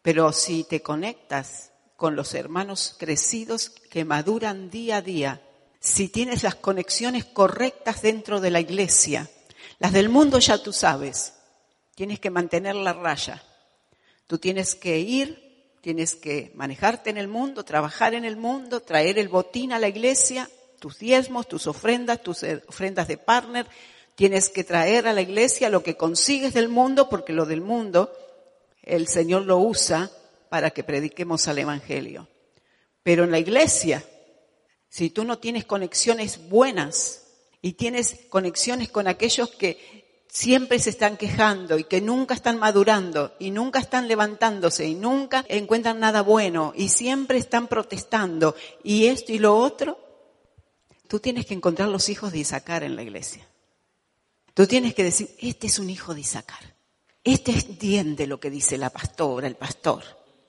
Pero 0.00 0.32
si 0.32 0.64
te 0.64 0.80
conectas 0.80 1.72
con 1.94 2.16
los 2.16 2.32
hermanos 2.32 2.96
crecidos 2.98 3.68
que 3.68 4.06
maduran 4.06 4.70
día 4.70 4.96
a 4.96 5.02
día, 5.02 5.42
si 5.78 6.08
tienes 6.08 6.42
las 6.42 6.54
conexiones 6.54 7.26
correctas 7.26 8.00
dentro 8.00 8.40
de 8.40 8.50
la 8.50 8.60
iglesia, 8.60 9.28
las 9.78 9.92
del 9.92 10.08
mundo 10.08 10.38
ya 10.38 10.62
tú 10.62 10.72
sabes, 10.72 11.34
tienes 11.94 12.20
que 12.20 12.30
mantener 12.30 12.76
la 12.76 12.94
raya. 12.94 13.42
Tú 14.26 14.38
tienes 14.38 14.74
que 14.74 15.00
ir, 15.00 15.76
tienes 15.82 16.14
que 16.14 16.50
manejarte 16.54 17.10
en 17.10 17.18
el 17.18 17.28
mundo, 17.28 17.62
trabajar 17.62 18.14
en 18.14 18.24
el 18.24 18.38
mundo, 18.38 18.80
traer 18.80 19.18
el 19.18 19.28
botín 19.28 19.72
a 19.72 19.78
la 19.78 19.88
iglesia, 19.88 20.48
tus 20.78 20.98
diezmos, 20.98 21.48
tus 21.48 21.66
ofrendas, 21.66 22.22
tus 22.22 22.42
eh, 22.42 22.62
ofrendas 22.66 23.08
de 23.08 23.18
partner. 23.18 23.66
Tienes 24.14 24.48
que 24.48 24.64
traer 24.64 25.06
a 25.06 25.12
la 25.12 25.20
iglesia 25.20 25.70
lo 25.70 25.82
que 25.82 25.96
consigues 25.96 26.54
del 26.54 26.68
mundo, 26.68 27.08
porque 27.08 27.32
lo 27.32 27.46
del 27.46 27.60
mundo 27.60 28.12
el 28.82 29.06
Señor 29.06 29.42
lo 29.42 29.58
usa 29.58 30.10
para 30.48 30.70
que 30.70 30.82
prediquemos 30.82 31.46
al 31.46 31.58
Evangelio. 31.58 32.28
Pero 33.02 33.24
en 33.24 33.30
la 33.30 33.38
iglesia, 33.38 34.04
si 34.88 35.10
tú 35.10 35.24
no 35.24 35.38
tienes 35.38 35.64
conexiones 35.64 36.48
buenas 36.48 37.22
y 37.60 37.74
tienes 37.74 38.20
conexiones 38.28 38.88
con 38.88 39.06
aquellos 39.06 39.50
que 39.50 40.24
siempre 40.28 40.78
se 40.78 40.90
están 40.90 41.16
quejando 41.16 41.78
y 41.78 41.84
que 41.84 42.00
nunca 42.00 42.34
están 42.34 42.58
madurando 42.58 43.34
y 43.38 43.50
nunca 43.50 43.78
están 43.78 44.08
levantándose 44.08 44.86
y 44.86 44.94
nunca 44.94 45.44
encuentran 45.48 46.00
nada 46.00 46.22
bueno 46.22 46.72
y 46.76 46.88
siempre 46.88 47.38
están 47.38 47.66
protestando 47.66 48.54
y 48.82 49.06
esto 49.06 49.32
y 49.32 49.38
lo 49.38 49.56
otro, 49.56 49.98
tú 51.08 51.18
tienes 51.18 51.46
que 51.46 51.54
encontrar 51.54 51.88
los 51.88 52.08
hijos 52.08 52.32
de 52.32 52.38
Isaacar 52.38 52.84
en 52.84 52.94
la 52.94 53.02
iglesia. 53.02 53.46
Tú 54.54 54.66
tienes 54.66 54.94
que 54.94 55.04
decir, 55.04 55.34
este 55.38 55.66
es 55.66 55.78
un 55.78 55.90
hijo 55.90 56.14
de 56.14 56.20
Isaacar. 56.20 56.74
Este 57.24 57.52
entiende 57.52 58.26
lo 58.26 58.38
que 58.38 58.50
dice 58.50 58.78
la 58.78 58.90
pastora, 58.90 59.46
el 59.46 59.56
pastor. 59.56 60.04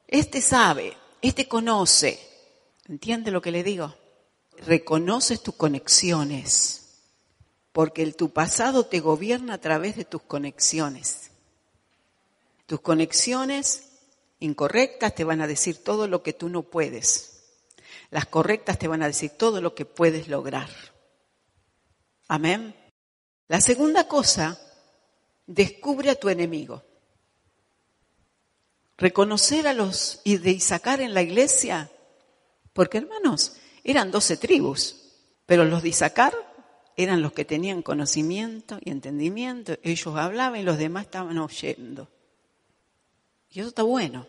Este 0.08 0.42
sabe, 0.42 0.96
este 1.22 1.48
conoce. 1.48 2.20
¿Entiende 2.88 3.32
lo 3.32 3.42
que 3.42 3.52
le 3.52 3.64
digo? 3.64 3.96
Reconoces 4.66 5.42
tus 5.42 5.56
conexiones 5.56 6.80
porque 7.72 8.02
el, 8.04 8.16
tu 8.16 8.32
pasado 8.32 8.86
te 8.86 9.00
gobierna 9.00 9.54
a 9.54 9.62
través 9.62 9.96
de 9.96 10.06
tus 10.06 10.22
conexiones. 10.22 11.32
Tus 12.66 12.82
conexiones 12.82 13.84
incorrectas 14.40 15.16
te 15.16 15.24
van 15.24 15.42
a 15.42 15.48
decir 15.48 15.84
todo 15.84 16.08
lo 16.08 16.24
que 16.24 16.34
tú 16.34 16.50
no 16.50 16.64
puedes. 16.64 17.29
Las 18.12 18.26
correctas 18.26 18.80
te 18.80 18.88
van 18.88 19.04
a 19.04 19.08
decir 19.08 19.32
todo 19.32 19.62
lo 19.62 19.76
que 19.76 19.86
puedes 19.86 20.28
lograr. 20.28 20.70
Amén. 22.28 22.76
La 23.48 23.62
segunda 23.62 24.08
cosa, 24.08 24.60
descubre 25.46 26.10
a 26.10 26.16
tu 26.16 26.30
enemigo. 26.30 26.84
Reconocer 28.98 29.68
a 29.68 29.74
los 29.74 30.22
y 30.24 30.38
de 30.38 30.52
Isaacar 30.52 31.02
en 31.02 31.14
la 31.14 31.22
iglesia, 31.22 31.90
porque 32.74 33.00
hermanos, 33.00 33.56
eran 33.84 34.12
doce 34.12 34.38
tribus, 34.38 34.98
pero 35.46 35.66
los 35.66 35.82
de 35.82 35.90
Isaacar 35.90 36.34
eran 36.96 37.22
los 37.22 37.32
que 37.32 37.46
tenían 37.46 37.82
conocimiento 37.82 38.78
y 38.84 38.92
entendimiento, 38.92 39.78
ellos 39.84 40.16
hablaban 40.16 40.60
y 40.60 40.64
los 40.64 40.78
demás 40.78 41.06
estaban 41.06 41.38
oyendo. 41.38 42.10
Y 43.50 43.62
eso 43.62 43.70
está 43.70 43.84
bueno. 43.84 44.28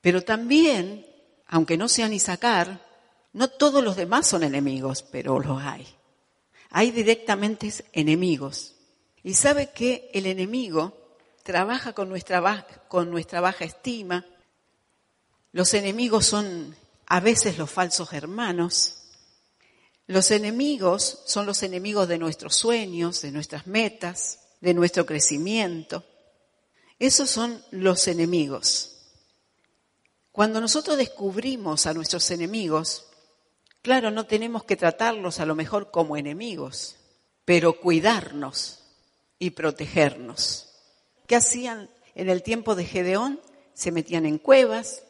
Pero 0.00 0.22
también, 0.22 1.06
aunque 1.46 1.76
no 1.76 1.88
sean 1.88 2.12
Isaacar, 2.12 2.78
no 3.34 3.48
todos 3.48 3.82
los 3.82 3.96
demás 3.96 4.28
son 4.28 4.44
enemigos, 4.44 5.02
pero 5.02 5.40
los 5.40 5.60
hay. 5.60 5.86
Hay 6.70 6.92
directamente 6.92 7.72
enemigos. 7.92 8.76
Y 9.22 9.34
sabe 9.34 9.70
que 9.70 10.08
el 10.14 10.26
enemigo 10.26 10.96
trabaja 11.42 11.92
con 11.92 12.08
nuestra, 12.08 12.66
con 12.88 13.10
nuestra 13.10 13.40
baja 13.40 13.64
estima. 13.64 14.24
Los 15.50 15.74
enemigos 15.74 16.26
son 16.26 16.76
a 17.06 17.20
veces 17.20 17.58
los 17.58 17.70
falsos 17.70 18.12
hermanos, 18.12 19.02
los 20.06 20.30
enemigos 20.30 21.22
son 21.24 21.46
los 21.46 21.62
enemigos 21.62 22.06
de 22.08 22.18
nuestros 22.18 22.54
sueños, 22.54 23.22
de 23.22 23.32
nuestras 23.32 23.66
metas, 23.66 24.40
de 24.60 24.74
nuestro 24.74 25.06
crecimiento. 25.06 26.04
Esos 26.98 27.30
son 27.30 27.64
los 27.70 28.06
enemigos. 28.06 28.90
Cuando 30.30 30.60
nosotros 30.60 30.98
descubrimos 30.98 31.86
a 31.86 31.94
nuestros 31.94 32.30
enemigos, 32.30 33.06
claro, 33.84 34.10
no 34.10 34.24
tenemos 34.24 34.64
que 34.64 34.74
tratarlos 34.74 35.38
a 35.38 35.46
lo 35.46 35.54
mejor 35.54 35.92
como 35.92 36.16
enemigos, 36.16 36.96
pero 37.44 37.78
cuidarnos 37.78 38.80
y 39.38 39.50
protegernos. 39.50 40.70
¿Qué 41.26 41.36
hacían 41.36 41.90
en 42.14 42.30
el 42.30 42.42
tiempo 42.42 42.74
de 42.74 42.86
Gedeón? 42.86 43.40
Se 43.74 43.92
metían 43.92 44.24
en 44.24 44.38
cuevas, 44.38 45.02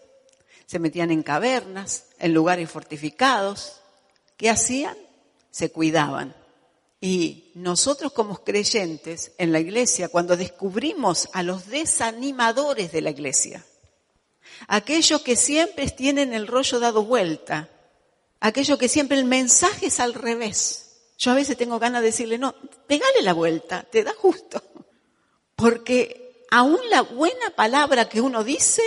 se 0.66 0.80
metían 0.80 1.12
en 1.12 1.22
cavernas, 1.22 2.06
en 2.18 2.34
lugares 2.34 2.68
fortificados, 2.68 3.80
¿Qué 4.36 4.50
hacían? 4.50 4.96
Se 5.50 5.70
cuidaban. 5.70 6.34
Y 7.00 7.52
nosotros 7.54 8.12
como 8.12 8.42
creyentes 8.42 9.32
en 9.38 9.52
la 9.52 9.60
iglesia, 9.60 10.08
cuando 10.08 10.36
descubrimos 10.36 11.28
a 11.32 11.42
los 11.42 11.68
desanimadores 11.68 12.92
de 12.92 13.02
la 13.02 13.10
iglesia, 13.10 13.64
aquellos 14.66 15.22
que 15.22 15.36
siempre 15.36 15.88
tienen 15.90 16.32
el 16.32 16.46
rollo 16.46 16.80
dado 16.80 17.04
vuelta, 17.04 17.68
aquellos 18.44 18.76
que 18.76 18.88
siempre 18.88 19.18
el 19.18 19.24
mensaje 19.24 19.86
es 19.86 20.00
al 20.00 20.12
revés. 20.12 21.12
Yo 21.16 21.30
a 21.30 21.34
veces 21.34 21.56
tengo 21.56 21.78
ganas 21.78 22.02
de 22.02 22.08
decirle, 22.08 22.36
no, 22.36 22.54
pegale 22.86 23.22
la 23.22 23.32
vuelta, 23.32 23.84
te 23.84 24.04
da 24.04 24.12
justo. 24.12 24.62
Porque 25.56 26.44
aún 26.50 26.78
la 26.90 27.00
buena 27.00 27.50
palabra 27.56 28.06
que 28.06 28.20
uno 28.20 28.44
dice, 28.44 28.82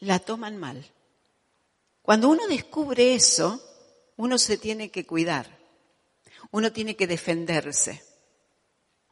la 0.00 0.18
toman 0.18 0.58
mal. 0.58 0.84
Cuando 2.02 2.28
uno 2.28 2.46
descubre 2.46 3.14
eso, 3.14 3.62
uno 4.16 4.36
se 4.36 4.58
tiene 4.58 4.90
que 4.90 5.06
cuidar, 5.06 5.58
uno 6.50 6.70
tiene 6.70 6.96
que 6.96 7.06
defenderse, 7.06 8.04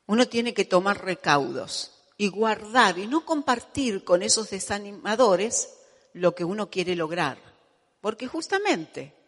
uno 0.05 0.29
tiene 0.29 0.53
que 0.53 0.67
tomar 0.67 1.03
recaudos 1.03 1.93
y 2.19 2.29
guardar 2.29 2.99
y 2.99 3.07
no 3.07 3.25
compartir 3.25 4.05
con 4.05 4.23
esos 4.23 4.51
desanimadores 4.51 5.71
lo 6.13 6.35
que 6.35 6.45
uno 6.45 6.69
quiere 6.69 6.97
lograr, 6.97 7.39
porque 8.03 8.27
justamente 8.27 9.22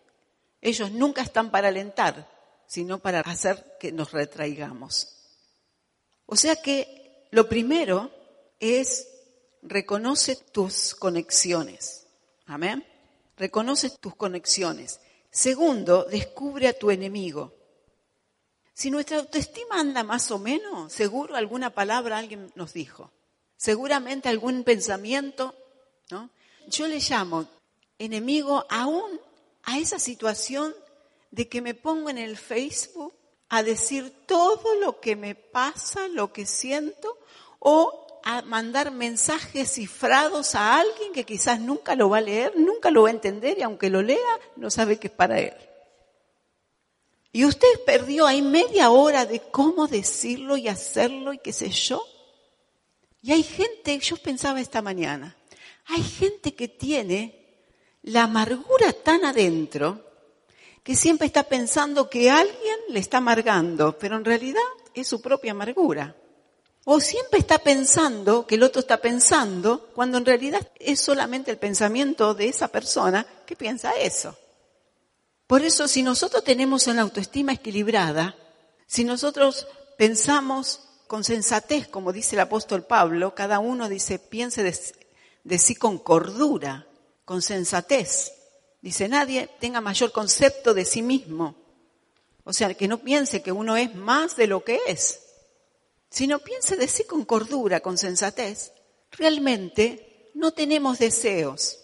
ellos 0.64 0.90
nunca 0.90 1.20
están 1.20 1.50
para 1.50 1.68
alentar, 1.68 2.27
sino 2.66 2.98
para 2.98 3.20
hacer 3.20 3.77
que 3.79 3.92
nos 3.92 4.12
retraigamos. 4.12 5.14
O 6.24 6.37
sea 6.37 6.57
que 6.57 7.29
lo 7.31 7.48
primero 7.48 8.11
es 8.59 9.07
reconoce 9.62 10.37
tus 10.37 10.94
conexiones. 10.94 12.07
Amén. 12.46 12.83
Reconoce 13.37 13.90
tus 13.90 14.16
conexiones. 14.16 15.00
Segundo, 15.31 16.05
descubre 16.05 16.66
a 16.68 16.79
tu 16.79 16.90
enemigo. 16.90 17.53
Si 18.72 18.90
nuestra 18.90 19.18
autoestima 19.18 19.81
anda 19.81 20.03
más 20.03 20.31
o 20.31 20.38
menos, 20.38 20.92
seguro 20.92 21.37
alguna 21.37 21.70
palabra 21.74 22.16
alguien 22.16 22.50
nos 22.55 22.72
dijo, 22.72 23.12
seguramente 23.57 24.31
algún 24.31 24.64
pensamiento, 24.64 25.55
¿no? 26.11 26.31
Yo 26.68 26.88
le 26.88 27.00
llamo 27.00 27.46
enemigo 27.98 28.64
aún 28.70 29.20
a 29.64 29.79
esa 29.79 29.98
situación 29.98 30.74
de 31.31 31.48
que 31.48 31.61
me 31.61 31.74
pongo 31.74 32.11
en 32.11 32.18
el 32.18 32.37
Facebook 32.37 33.14
a 33.48 33.62
decir 33.62 34.12
todo 34.27 34.74
lo 34.81 35.00
que 35.00 35.16
me 35.16 35.35
pasa, 35.35 36.09
lo 36.09 36.33
que 36.33 36.46
siento, 36.46 37.18
o 37.59 38.20
a 38.24 38.42
mandar 38.42 38.90
mensajes 38.90 39.72
cifrados 39.72 40.55
a 40.55 40.81
alguien 40.81 41.12
que 41.12 41.24
quizás 41.24 41.61
nunca 41.61 41.94
lo 41.94 42.09
va 42.09 42.18
a 42.18 42.22
leer, 42.22 42.53
nunca 42.57 42.90
lo 42.90 43.03
va 43.03 43.09
a 43.09 43.12
entender 43.12 43.59
y 43.59 43.62
aunque 43.62 43.90
lo 43.90 44.00
lea, 44.00 44.18
no 44.57 44.70
sabe 44.70 44.98
que 44.98 45.09
es 45.09 45.12
para 45.12 45.40
él. 45.40 45.55
Y 47.33 47.44
usted 47.44 47.68
perdió 47.85 48.27
ahí 48.27 48.40
media 48.42 48.90
hora 48.90 49.27
de 49.27 49.40
cómo 49.40 49.88
decirlo 49.88 50.57
y 50.57 50.68
hacerlo 50.68 51.33
y 51.33 51.38
qué 51.38 51.53
sé 51.53 51.68
yo. 51.68 52.03
Y 53.20 53.33
hay 53.33 53.42
gente, 53.42 53.98
yo 53.98 54.16
pensaba 54.16 54.61
esta 54.61 54.81
mañana, 54.83 55.37
hay 55.87 56.03
gente 56.03 56.55
que 56.55 56.68
tiene 56.68 57.43
la 58.05 58.25
amargura 58.25 58.93
tan 58.93 59.25
adentro 59.25 60.01
que 60.83 60.95
siempre 60.95 61.27
está 61.27 61.45
pensando 61.45 62.09
que 62.09 62.31
alguien 62.31 62.77
le 62.88 63.01
está 63.01 63.19
amargando, 63.19 63.99
pero 63.99 64.17
en 64.17 64.25
realidad 64.25 64.62
es 64.95 65.09
su 65.09 65.21
propia 65.21 65.53
amargura. 65.53 66.14
O 66.85 67.01
siempre 67.01 67.38
está 67.38 67.59
pensando 67.59 68.47
que 68.47 68.57
el 68.57 68.62
otro 68.62 68.81
está 68.81 68.99
pensando, 68.99 69.90
cuando 69.95 70.19
en 70.19 70.27
realidad 70.27 70.69
es 70.79 71.01
solamente 71.01 71.51
el 71.51 71.57
pensamiento 71.57 72.35
de 72.35 72.49
esa 72.49 72.69
persona 72.69 73.27
que 73.47 73.57
piensa 73.57 73.93
eso. 73.93 74.37
Por 75.47 75.62
eso, 75.62 75.88
si 75.88 76.03
nosotros 76.03 76.45
tenemos 76.45 76.87
una 76.87 77.03
autoestima 77.03 77.53
equilibrada, 77.53 78.37
si 78.87 79.05
nosotros 79.05 79.67
pensamos 79.97 80.81
con 81.07 81.25
sensatez, 81.25 81.88
como 81.88 82.12
dice 82.12 82.37
el 82.37 82.40
apóstol 82.40 82.85
Pablo, 82.85 83.35
cada 83.35 83.59
uno 83.61 83.88
dice, 83.88 84.19
piense 84.19 84.62
de, 84.62 85.59
sí 85.59 85.75
con 85.75 85.99
cordura, 85.99 86.87
con 87.24 87.42
sensatez, 87.42 88.32
Dice, 88.84 89.08
nadie 89.08 89.48
tenga 89.60 89.80
mayor 89.80 90.12
concepto 90.12 90.74
de 90.74 90.84
sí 90.84 91.00
mismo. 91.00 91.54
O 92.44 92.52
sea, 92.52 92.74
que 92.74 92.87
no 92.87 92.98
piense 92.98 93.42
que 93.42 93.50
uno 93.50 93.78
es 93.78 93.94
más 93.94 94.37
de 94.37 94.46
lo 94.46 94.62
que 94.62 94.78
es, 94.87 95.20
sino 96.10 96.38
piense 96.40 96.76
de 96.76 96.87
sí 96.87 97.04
con 97.04 97.24
cordura, 97.24 97.80
con 97.80 97.96
sensatez. 97.96 98.72
Realmente 99.10 100.30
no 100.34 100.52
tenemos 100.52 100.98
deseos 100.98 101.78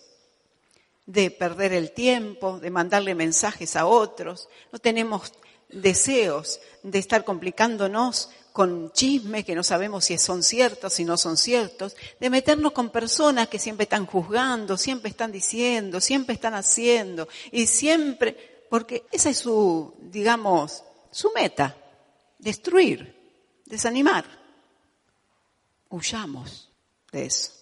de 1.07 1.31
perder 1.31 1.73
el 1.73 1.93
tiempo, 1.93 2.61
de 2.61 2.69
mandarle 2.69 3.15
mensajes 3.15 3.77
a 3.77 3.87
otros, 3.87 4.51
no 4.71 4.79
tenemos 4.79 5.33
deseos 5.71 6.61
de 6.83 6.99
estar 6.99 7.25
complicándonos 7.25 8.29
con 8.53 8.93
chismes 8.93 9.45
que 9.45 9.55
no 9.55 9.63
sabemos 9.63 10.05
si 10.05 10.19
son 10.19 10.43
ciertos, 10.43 10.93
si 10.93 11.05
no 11.05 11.17
son 11.17 11.37
ciertos, 11.37 11.97
de 12.19 12.31
meternos 12.31 12.73
con 12.73 12.91
personas 12.91 13.49
que 13.49 13.59
siempre 13.59 13.85
están 13.85 14.07
juzgando, 14.07 14.77
siempre 14.77 15.11
están 15.11 15.33
diciendo, 15.33 16.01
siempre 16.01 16.35
están 16.35 16.55
haciendo, 16.55 17.29
y 17.53 17.67
siempre, 17.67 18.67
porque 18.69 19.05
esa 19.13 19.31
es 19.31 19.39
su, 19.39 19.95
digamos, 20.01 20.83
su 21.11 21.33
meta, 21.33 21.77
destruir, 22.39 23.17
desanimar. 23.67 24.25
Huyamos 25.89 26.71
de 27.11 27.27
eso 27.27 27.61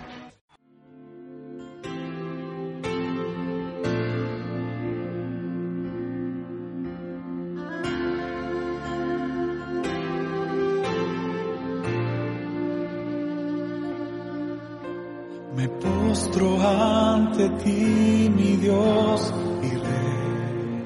ante 16.42 17.48
ti, 17.64 18.32
mi 18.36 18.58
Dios 18.58 19.34
y 19.62 19.70
Rey. 19.70 20.86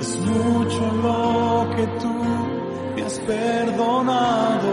Es 0.00 0.18
mucho 0.20 0.92
lo 1.02 1.76
que 1.76 1.86
tú 2.00 2.14
me 2.96 3.02
has 3.02 3.18
perdonado. 3.20 4.72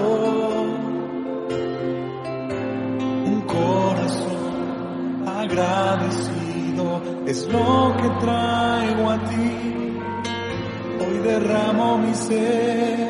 Un 3.26 3.42
corazón 3.42 5.28
agradecido 5.28 7.02
es 7.26 7.48
lo 7.48 7.96
que 8.02 8.10
traigo 8.22 9.10
a 9.10 9.24
ti. 9.26 9.98
Hoy 11.02 11.18
derramo 11.24 11.98
mi 11.98 12.14
ser 12.14 13.09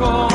casa 0.00 0.29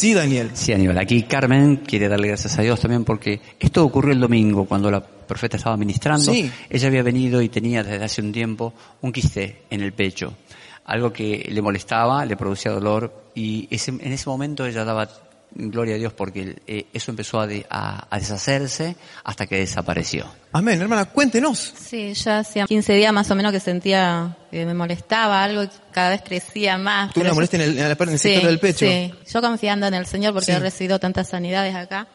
Sí, 0.00 0.14
Daniel. 0.14 0.50
Sí, 0.54 0.72
Aníbal. 0.72 0.96
Aquí 0.96 1.24
Carmen 1.24 1.76
quiere 1.86 2.08
darle 2.08 2.28
gracias 2.28 2.58
a 2.58 2.62
Dios 2.62 2.80
también 2.80 3.04
porque 3.04 3.38
esto 3.58 3.84
ocurrió 3.84 4.14
el 4.14 4.20
domingo 4.20 4.64
cuando 4.64 4.90
la 4.90 5.02
profeta 5.04 5.58
estaba 5.58 5.76
ministrando. 5.76 6.32
Sí. 6.32 6.50
Ella 6.70 6.88
había 6.88 7.02
venido 7.02 7.42
y 7.42 7.50
tenía 7.50 7.82
desde 7.82 8.02
hace 8.02 8.22
un 8.22 8.32
tiempo 8.32 8.72
un 9.02 9.12
quiste 9.12 9.64
en 9.68 9.82
el 9.82 9.92
pecho. 9.92 10.32
Algo 10.86 11.12
que 11.12 11.46
le 11.52 11.60
molestaba, 11.60 12.24
le 12.24 12.34
producía 12.38 12.72
dolor 12.72 13.24
y 13.34 13.68
ese- 13.70 13.90
en 13.90 14.10
ese 14.12 14.26
momento 14.30 14.64
ella 14.64 14.86
daba 14.86 15.06
gloria 15.52 15.94
a 15.96 15.98
Dios 15.98 16.12
porque 16.12 16.56
eh, 16.66 16.86
eso 16.92 17.10
empezó 17.10 17.40
a, 17.40 17.46
de- 17.46 17.66
a- 17.70 18.06
a 18.14 18.18
deshacerse 18.18 18.96
hasta 19.24 19.46
que 19.46 19.56
desapareció. 19.56 20.26
Amén, 20.52 20.80
hermana, 20.80 21.04
cuéntenos. 21.06 21.58
Sí, 21.78 22.14
ya 22.14 22.38
hacía 22.40 22.66
15 22.66 22.92
días 22.94 23.12
más 23.12 23.30
o 23.30 23.34
menos 23.34 23.52
que 23.52 23.60
sentía 23.60 24.36
que 24.50 24.64
me 24.66 24.74
molestaba 24.74 25.42
algo 25.44 25.62
y 25.64 25.68
cada 25.92 26.10
vez 26.10 26.22
crecía 26.22 26.78
más. 26.78 27.12
Tú 27.12 27.20
una 27.20 27.32
molestia 27.34 27.56
en 27.62 27.70
el, 27.70 27.78
en 27.78 27.88
la 27.88 27.94
parte, 27.96 28.10
en 28.10 28.14
el 28.14 28.18
sí, 28.18 28.28
sector 28.32 28.48
del 28.50 28.58
pecho. 28.60 28.86
Sí, 28.86 29.12
yo 29.32 29.40
confiando 29.40 29.86
en 29.86 29.94
el 29.94 30.06
Señor 30.06 30.32
porque 30.32 30.46
Sí. 30.46 30.52
he 30.52 30.58
recibido 30.58 30.98
tantas 30.98 31.28
sanidades 31.28 31.74
acá 31.74 32.08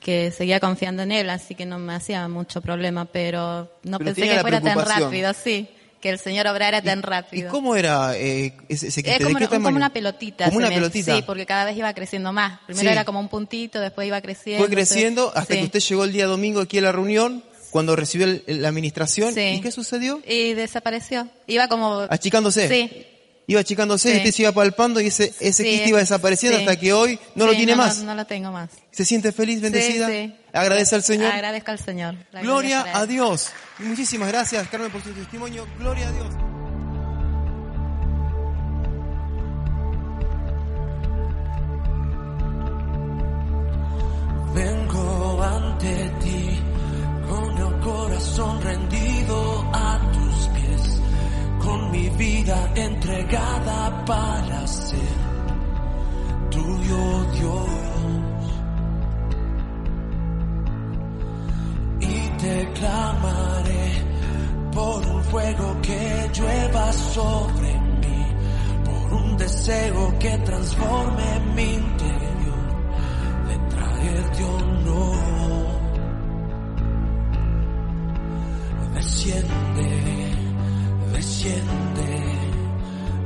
que 0.00 0.30
seguía 0.30 0.60
confiando 0.60 1.02
en 1.02 1.10
Él, 1.12 1.28
así 1.30 1.54
que 1.56 1.66
no 1.66 1.78
me 1.78 1.94
hacía 1.94 2.28
mucho 2.28 2.60
problema, 2.60 3.04
pero 3.06 3.72
no 3.82 3.98
Pero 3.98 4.14
pensé 4.14 4.28
que 4.28 4.40
fuera 4.40 4.60
tan 4.60 4.78
rápido, 4.78 5.32
sí, 5.34 5.68
que 6.00 6.10
el 6.10 6.18
Señor 6.18 6.46
obrara 6.46 6.80
tan 6.82 7.00
¿Y 7.00 7.02
rápido. 7.02 7.50
cómo 7.50 7.74
era 7.76 8.16
eh, 8.16 8.54
ese, 8.68 8.88
ese 8.88 9.02
quiste? 9.02 9.12
Es 9.12 9.18
¿De 9.18 9.24
como, 9.24 9.38
qué 9.38 9.48
como 9.48 9.68
una 9.68 9.92
pelotita. 9.92 10.44
Como 10.46 10.58
una 10.58 10.68
me- 10.68 10.74
pelotita. 10.76 11.14
Sí, 11.16 11.22
porque 11.26 11.44
cada 11.46 11.64
vez 11.64 11.76
iba 11.76 11.92
creciendo 11.94 12.32
más. 12.32 12.60
Primero 12.66 12.88
Sí. 12.88 12.92
era 12.92 13.04
como 13.04 13.20
un 13.20 13.28
puntito, 13.28 13.80
después 13.80 14.06
iba 14.06 14.20
creciendo. 14.20 14.64
Fue 14.64 14.72
creciendo 14.74 15.32
hasta 15.34 15.54
sí. 15.54 15.60
que 15.60 15.64
usted 15.66 15.80
llegó 15.80 16.04
el 16.04 16.12
día 16.12 16.26
domingo 16.26 16.60
aquí 16.60 16.78
a 16.78 16.82
la 16.82 16.92
reunión, 16.92 17.42
cuando 17.70 17.96
recibió 17.96 18.26
el- 18.26 18.42
la 18.46 18.68
administración. 18.68 19.34
Sí. 19.34 19.40
¿Y 19.40 19.60
qué 19.60 19.70
sucedió? 19.70 20.20
Y 20.26 20.54
desapareció. 20.54 21.28
Iba 21.46 21.68
como... 21.68 22.06
Achicándose. 22.08 22.68
Sí, 22.68 23.06
iba 23.48 23.60
achicándose, 23.60 24.20
sí. 24.20 24.28
y 24.28 24.32
se 24.32 24.42
iba 24.42 24.52
palpando 24.52 25.00
y 25.00 25.06
ese, 25.06 25.32
ese 25.40 25.64
quiste 25.64 25.88
iba 25.88 25.98
desapareciendo 25.98 26.58
hasta 26.58 26.78
que 26.78 26.92
hoy 26.92 27.18
no 27.34 27.46
lo 27.46 27.52
tiene 27.52 27.74
más. 27.74 27.98
No, 28.02 28.14
lo 28.14 28.26
tengo 28.26 28.52
más. 28.52 28.68
¿Se 28.92 29.06
siente 29.06 29.32
feliz, 29.32 29.62
bendecida? 29.62 30.08
Agradece 30.52 30.94
al 30.94 31.02
Señor. 31.02 31.32
Agradezca 31.32 31.72
al 31.72 31.78
Señor. 31.78 32.14
Gloria, 32.42 32.84
a 32.94 33.06
Dios. 33.06 33.48
Muchísimas 33.78 34.28
gracias, 34.28 34.68
Carmen, 34.68 34.90
por 34.90 35.02
su 35.02 35.10
testimonio. 35.12 35.66
Gloria 35.78 36.08
a 36.08 36.12
Dios. 36.12 36.26
Vengo 44.54 45.42
ante 45.42 46.10
ti 46.20 46.60
con 47.28 47.58
el 47.58 47.80
corazón 47.80 48.62
rendido 48.62 49.70
a 49.72 50.07
mi 51.98 52.08
vida 52.10 52.72
entregada 52.76 54.04
para 54.04 54.66
ser 54.66 55.16
tuyo 56.50 57.24
Dios. 57.36 57.68
Y 62.00 62.28
te 62.42 62.72
clamaré 62.78 63.88
por 64.72 65.06
un 65.06 65.24
fuego 65.24 65.76
que 65.82 66.30
llueva 66.34 66.92
sobre 66.92 67.80
mí, 68.02 68.26
por 68.84 69.12
un 69.20 69.36
deseo 69.36 70.18
que 70.18 70.38
transforme 70.38 71.40
mi 71.56 71.74
interior 71.74 72.64
de 73.48 73.56
traer 73.74 74.30
traerte 74.30 74.44
honor. 74.44 75.18
Desciende 78.94 80.17
desciende, 81.18 82.22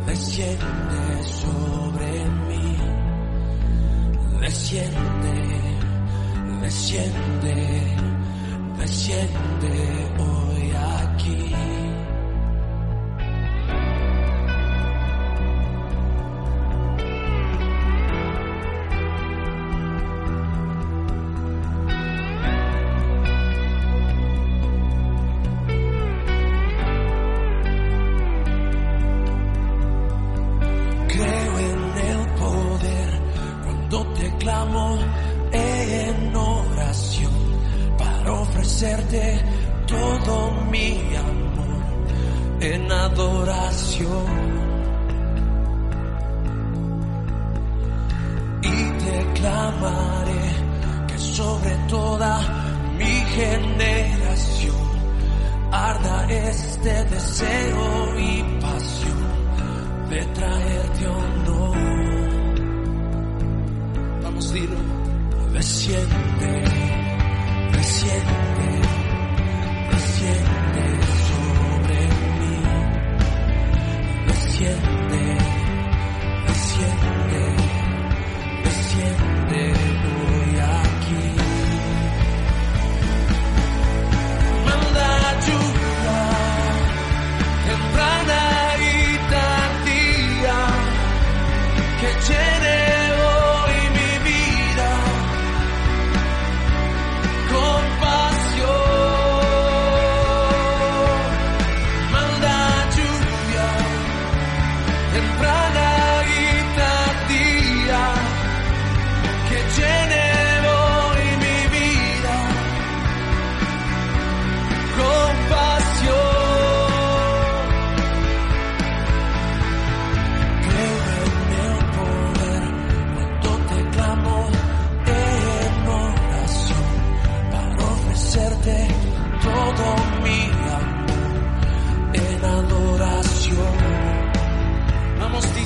desciende 0.07 1.25
sobre 1.25 2.25
mí, 2.49 2.77
desciende, 4.41 5.35
desciende, 6.63 7.55
desciende 8.79 9.73
hoy 10.19 10.73
aquí. 11.03 11.72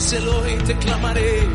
cárcel 0.07 0.29
hoy 0.29 0.57
te 0.64 0.77
clamaré. 0.77 1.46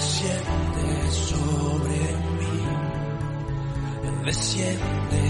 desciende 0.00 1.10
sobre 1.10 1.98
mí, 2.38 2.58
desciende, 4.24 5.24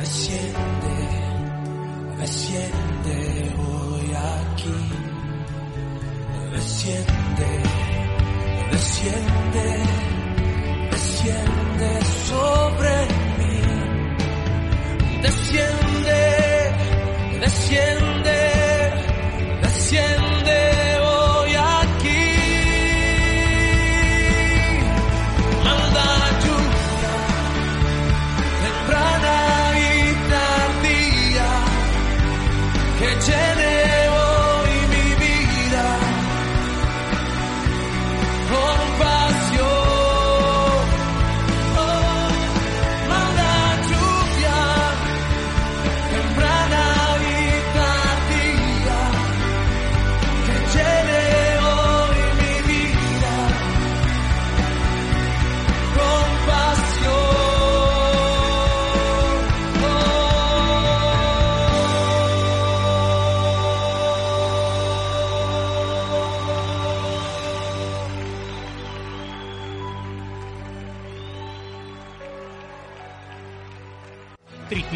desciende, 0.00 0.94
desciende 2.18 3.16
hoy 3.56 4.06
aquí, 4.40 4.82
desciende, 6.52 7.50
desciende, 8.72 9.66
desciende 10.90 11.90
sobre 12.28 12.94
mí, 13.38 13.56
desciende, 15.22 16.20
desciende. 17.40 18.03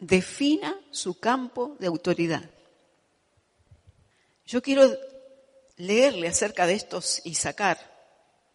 Defina 0.00 0.76
su 0.90 1.20
campo 1.20 1.76
de 1.78 1.86
autoridad. 1.86 2.50
Yo 4.46 4.60
quiero 4.60 4.92
leerle 5.76 6.28
acerca 6.28 6.66
de 6.66 6.74
estos 6.74 7.22
Isaacar, 7.24 7.78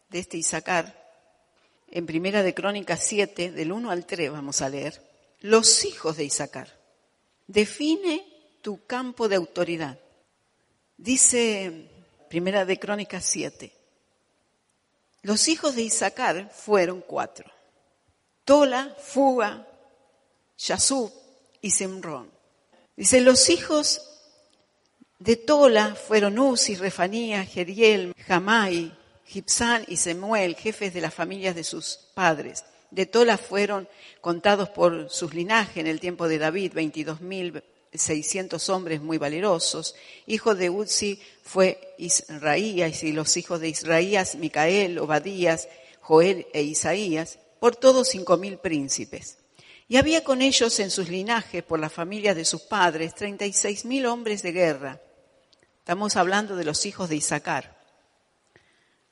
de 0.09 0.19
este 0.19 0.37
Isaacar, 0.37 0.99
en 1.91 2.05
Primera 2.05 2.43
de 2.43 2.53
Crónicas 2.53 3.03
7, 3.03 3.51
del 3.51 3.71
1 3.71 3.89
al 3.89 4.05
3 4.05 4.31
vamos 4.31 4.61
a 4.61 4.69
leer, 4.69 5.01
los 5.39 5.85
hijos 5.85 6.17
de 6.17 6.25
Isaacar. 6.25 6.77
Define 7.47 8.28
tu 8.61 8.85
campo 8.85 9.27
de 9.27 9.35
autoridad. 9.35 9.99
Dice 10.97 11.89
Primera 12.29 12.65
de 12.65 12.79
Crónicas 12.79 13.25
7, 13.25 13.71
los 15.21 15.47
hijos 15.47 15.75
de 15.75 15.83
Isaacar 15.83 16.51
fueron 16.53 17.01
cuatro. 17.01 17.51
Tola, 18.45 18.95
Fuga, 18.99 19.67
Yasub 20.57 21.11
y 21.61 21.71
Simrón. 21.71 22.31
Dice, 22.95 23.21
los 23.21 23.49
hijos 23.49 24.01
de 25.19 25.35
Tola 25.35 25.95
fueron 25.95 26.39
Uzi, 26.39 26.75
Refanía, 26.75 27.45
Jeriel, 27.45 28.13
Jamai, 28.25 28.97
Gipsán 29.25 29.85
y 29.87 29.97
Semuel, 29.97 30.55
jefes 30.55 30.93
de 30.93 31.01
las 31.01 31.13
familias 31.13 31.55
de 31.55 31.63
sus 31.63 31.99
padres. 32.13 32.65
De 32.91 33.05
Tola 33.05 33.37
fueron 33.37 33.87
contados 34.21 34.69
por 34.69 35.09
sus 35.09 35.33
linajes 35.33 35.77
en 35.77 35.87
el 35.87 35.99
tiempo 35.99 36.27
de 36.27 36.39
David, 36.39 36.73
22.600 37.93 38.69
hombres 38.69 39.01
muy 39.01 39.17
valerosos. 39.17 39.95
Hijo 40.27 40.55
de 40.55 40.69
Uzi 40.69 41.21
fue 41.43 41.95
Israías 41.97 43.03
y 43.03 43.11
los 43.11 43.35
hijos 43.37 43.59
de 43.59 43.69
Israías, 43.69 44.35
Micael, 44.35 44.99
Obadías, 44.99 45.67
Joel 46.01 46.47
e 46.53 46.61
Isaías, 46.61 47.39
por 47.59 47.75
todos 47.75 48.09
cinco 48.09 48.37
mil 48.37 48.57
príncipes. 48.57 49.37
Y 49.87 49.97
había 49.97 50.23
con 50.23 50.41
ellos 50.41 50.79
en 50.79 50.91
sus 50.91 51.09
linajes, 51.09 51.63
por 51.63 51.79
las 51.79 51.91
familias 51.91 52.35
de 52.35 52.45
sus 52.45 52.61
padres, 52.61 53.15
treinta 53.15 53.45
y 53.45 53.53
seis 53.53 53.85
mil 53.85 54.05
hombres 54.05 54.43
de 54.43 54.51
guerra. 54.51 55.01
Estamos 55.79 56.15
hablando 56.15 56.55
de 56.55 56.63
los 56.63 56.85
hijos 56.85 57.09
de 57.09 57.15
Isaacar. 57.15 57.79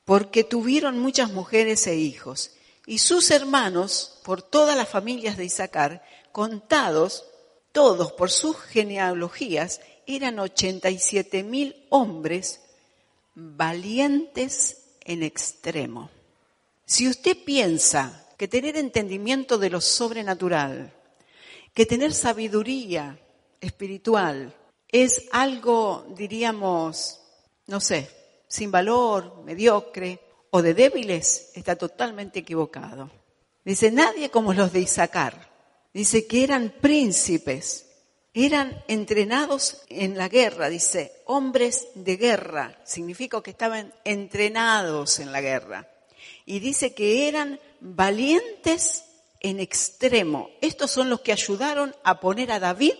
Porque 0.04 0.44
tuvieron 0.44 0.98
muchas 1.00 1.32
mujeres 1.32 1.86
e 1.88 1.96
hijos. 1.96 2.52
Y 2.86 2.98
sus 2.98 3.30
hermanos, 3.30 4.20
por 4.24 4.40
todas 4.40 4.76
las 4.76 4.88
familias 4.88 5.36
de 5.36 5.44
Isaacar, 5.44 6.02
contados, 6.32 7.24
todos 7.78 8.10
por 8.10 8.28
sus 8.28 8.56
genealogías, 8.56 9.80
eran 10.04 10.40
ochenta 10.40 10.90
y 10.90 10.98
siete 10.98 11.44
mil 11.44 11.86
hombres 11.90 12.60
valientes 13.36 14.96
en 15.04 15.22
extremo. 15.22 16.10
Si 16.84 17.06
usted 17.06 17.36
piensa 17.44 18.26
que 18.36 18.48
tener 18.48 18.76
entendimiento 18.76 19.58
de 19.58 19.70
lo 19.70 19.80
sobrenatural, 19.80 20.92
que 21.72 21.86
tener 21.86 22.12
sabiduría 22.14 23.16
espiritual 23.60 24.52
es 24.88 25.28
algo, 25.30 26.04
diríamos, 26.16 27.20
no 27.68 27.78
sé, 27.78 28.10
sin 28.48 28.72
valor, 28.72 29.44
mediocre 29.44 30.18
o 30.50 30.62
de 30.62 30.74
débiles, 30.74 31.52
está 31.54 31.76
totalmente 31.76 32.40
equivocado. 32.40 33.08
Dice, 33.64 33.92
nadie 33.92 34.30
como 34.30 34.52
los 34.52 34.72
de 34.72 34.80
Isaacar. 34.80 35.47
Dice 35.98 36.28
que 36.28 36.44
eran 36.44 36.72
príncipes, 36.80 37.86
eran 38.32 38.84
entrenados 38.86 39.78
en 39.88 40.16
la 40.16 40.28
guerra, 40.28 40.68
dice, 40.68 41.12
hombres 41.24 41.88
de 41.96 42.16
guerra, 42.16 42.80
significa 42.84 43.42
que 43.42 43.50
estaban 43.50 43.92
entrenados 44.04 45.18
en 45.18 45.32
la 45.32 45.40
guerra. 45.40 45.90
Y 46.46 46.60
dice 46.60 46.94
que 46.94 47.26
eran 47.26 47.58
valientes 47.80 49.06
en 49.40 49.58
extremo. 49.58 50.50
Estos 50.60 50.92
son 50.92 51.10
los 51.10 51.22
que 51.22 51.32
ayudaron 51.32 51.92
a 52.04 52.20
poner 52.20 52.52
a 52.52 52.60
David 52.60 52.94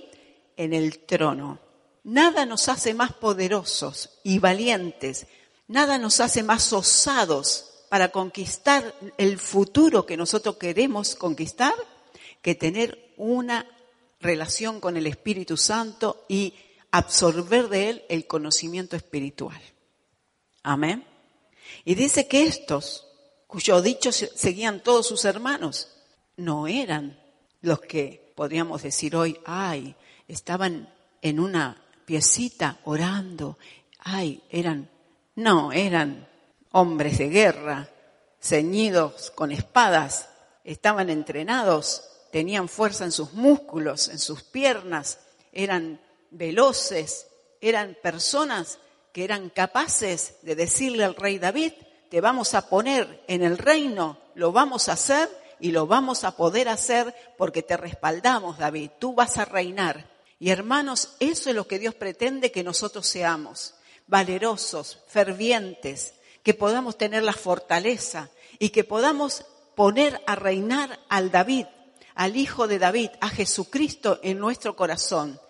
en 0.57 0.74
el 0.74 0.99
trono. 0.99 1.61
Nada 2.03 2.46
nos 2.46 2.68
hace 2.68 2.94
más 2.94 3.12
poderosos 3.12 4.18
y 4.24 4.40
valientes, 4.40 5.28
nada 5.68 5.99
nos 5.99 6.18
hace 6.18 6.42
más 6.42 6.72
osados 6.72 7.84
para 7.90 8.09
conquistar 8.09 8.92
el 9.18 9.38
futuro 9.38 10.05
que 10.05 10.16
nosotros 10.16 10.57
queremos 10.57 11.14
conquistar 11.14 11.74
que 12.43 12.55
tener 12.55 13.12
una 13.16 13.66
relación 14.20 14.80
con 14.80 14.97
el 14.97 15.07
Espíritu 15.07 15.57
Santo 15.57 16.24
y 16.28 16.55
absorber 16.91 17.68
de 17.68 17.91
él 17.91 18.05
el 18.09 18.26
conocimiento 18.26 18.97
espiritual. 18.97 19.61
Amén. 20.62 21.05
Y 21.84 21.95
dice 21.95 22.26
que 22.26 22.45
estos, 22.45 23.07
cuyo 23.47 23.80
dicho 23.82 24.12
seguían 24.12 24.82
todos 24.82 25.07
sus 25.07 25.24
hermanos, 25.24 25.89
no 26.36 26.66
eran 26.66 27.20
los 27.61 27.80
que 27.80 28.32
podríamos 28.34 28.82
decir 28.82 29.16
hoy, 29.16 29.39
ay, 29.45 29.95
estaban 30.26 30.93
en 31.22 31.41
una 31.41 31.82
piecita 32.05 32.78
orando, 32.84 33.59
ay, 33.99 34.43
eran, 34.51 34.89
no, 35.34 35.72
eran 35.72 36.28
hombres 36.72 37.18
de 37.18 37.28
guerra, 37.28 37.89
ceñidos 38.41 39.30
con 39.32 39.51
espadas, 39.51 40.28
estaban 40.64 41.11
entrenados, 41.11 42.05
tenían 42.31 42.68
fuerza 42.68 43.05
en 43.05 43.12
sus 43.12 43.33
músculos, 43.33 44.09
en 44.09 44.18
sus 44.18 44.43
piernas, 44.43 45.18
eran 45.53 46.01
veloces, 46.31 47.26
eran 47.61 47.97
personas 48.03 48.79
que 49.12 49.24
eran 49.24 49.51
capaces 49.51 50.37
de 50.43 50.55
decirle 50.55 51.05
al 51.05 51.14
rey 51.14 51.39
David, 51.39 51.72
te 52.11 52.20
vamos 52.20 52.55
a 52.55 52.68
poner 52.68 53.22
en 53.26 53.43
el 53.43 53.59
reino, 53.59 54.18
lo 54.35 54.53
vamos 54.53 54.89
a 54.89 54.93
hacer 54.93 55.29
y 55.61 55.72
lo 55.72 55.87
vamos 55.87 56.24
a 56.24 56.37
poder 56.37 56.68
hacer 56.68 57.14
porque 57.37 57.62
te 57.62 57.76
respaldamos, 57.76 58.59
David, 58.59 58.91
tú 58.99 59.14
vas 59.14 59.39
a 59.39 59.45
reinar. 59.45 60.09
Y 60.39 60.51
hermanos, 60.51 61.16
eso 61.20 61.51
es 61.51 61.57
lo 61.57 61.66
que 61.66 61.79
Dios 61.79 61.95
pretende 61.95 62.53
que 62.53 62.62
nosotros 62.62 63.07
seamos, 63.07 63.74
valerosos, 64.07 65.01
fervientes, 65.09 66.14
que 66.43 66.55
podamos 66.55 66.97
tener 66.97 67.24
la 67.24 67.33
fortaleza 67.33 68.31
y 68.59 68.70
que 68.70 68.85
podamos 68.85 69.45
poner 69.74 70.20
a 70.26 70.35
reinar 70.35 70.99
al 71.09 71.31
David, 71.31 71.66
al 72.19 72.37
Hijo 72.37 72.66
de 72.66 72.81
David, 72.81 73.11
a 73.21 73.29
Jesucristo 73.29 74.19
en 74.25 74.41
nuestro 74.41 74.75
corazón. 74.75 75.41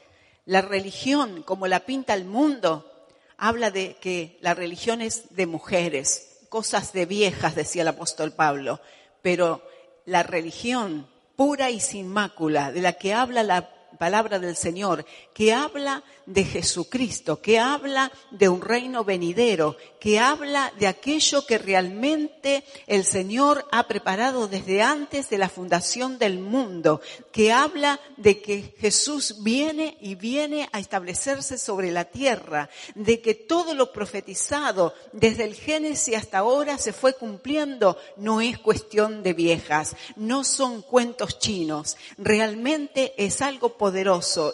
La 0.44 0.60
religión, 0.60 1.42
como 1.42 1.66
la 1.66 1.80
pinta 1.80 2.12
el 2.12 2.26
mundo, 2.26 3.06
habla 3.38 3.70
de 3.70 3.96
que 4.02 4.36
la 4.42 4.52
religión 4.52 5.00
es 5.00 5.34
de 5.34 5.46
mujeres, 5.46 6.40
cosas 6.50 6.92
de 6.92 7.06
viejas, 7.06 7.54
decía 7.54 7.80
el 7.80 7.88
apóstol 7.88 8.32
Pablo, 8.32 8.82
pero 9.22 9.66
la 10.04 10.22
religión 10.22 11.08
pura 11.36 11.70
y 11.70 11.80
sin 11.80 12.06
mácula, 12.06 12.70
de 12.70 12.82
la 12.82 12.92
que 12.92 13.14
habla 13.14 13.42
la 13.42 13.70
palabra 13.98 14.38
del 14.38 14.56
Señor, 14.56 15.04
que 15.34 15.52
habla 15.52 16.02
de 16.26 16.44
Jesucristo, 16.44 17.40
que 17.40 17.58
habla 17.58 18.12
de 18.30 18.48
un 18.48 18.60
reino 18.60 19.02
venidero, 19.02 19.76
que 19.98 20.18
habla 20.18 20.72
de 20.78 20.86
aquello 20.86 21.46
que 21.46 21.58
realmente 21.58 22.64
el 22.86 23.04
Señor 23.04 23.66
ha 23.72 23.88
preparado 23.88 24.46
desde 24.46 24.82
antes 24.82 25.30
de 25.30 25.38
la 25.38 25.48
fundación 25.48 26.18
del 26.18 26.38
mundo, 26.38 27.00
que 27.32 27.50
habla 27.50 27.98
de 28.16 28.42
que 28.42 28.74
Jesús 28.78 29.42
viene 29.42 29.96
y 30.00 30.16
viene 30.16 30.68
a 30.72 30.78
establecerse 30.78 31.56
sobre 31.56 31.90
la 31.90 32.04
tierra, 32.04 32.68
de 32.94 33.20
que 33.20 33.34
todo 33.34 33.74
lo 33.74 33.92
profetizado 33.92 34.94
desde 35.12 35.44
el 35.44 35.54
Génesis 35.54 36.16
hasta 36.16 36.38
ahora 36.38 36.76
se 36.78 36.92
fue 36.92 37.14
cumpliendo, 37.14 37.96
no 38.16 38.40
es 38.40 38.58
cuestión 38.58 39.22
de 39.22 39.32
viejas, 39.32 39.96
no 40.16 40.44
son 40.44 40.82
cuentos 40.82 41.38
chinos, 41.38 41.96
realmente 42.18 43.14
es 43.16 43.40
algo 43.40 43.78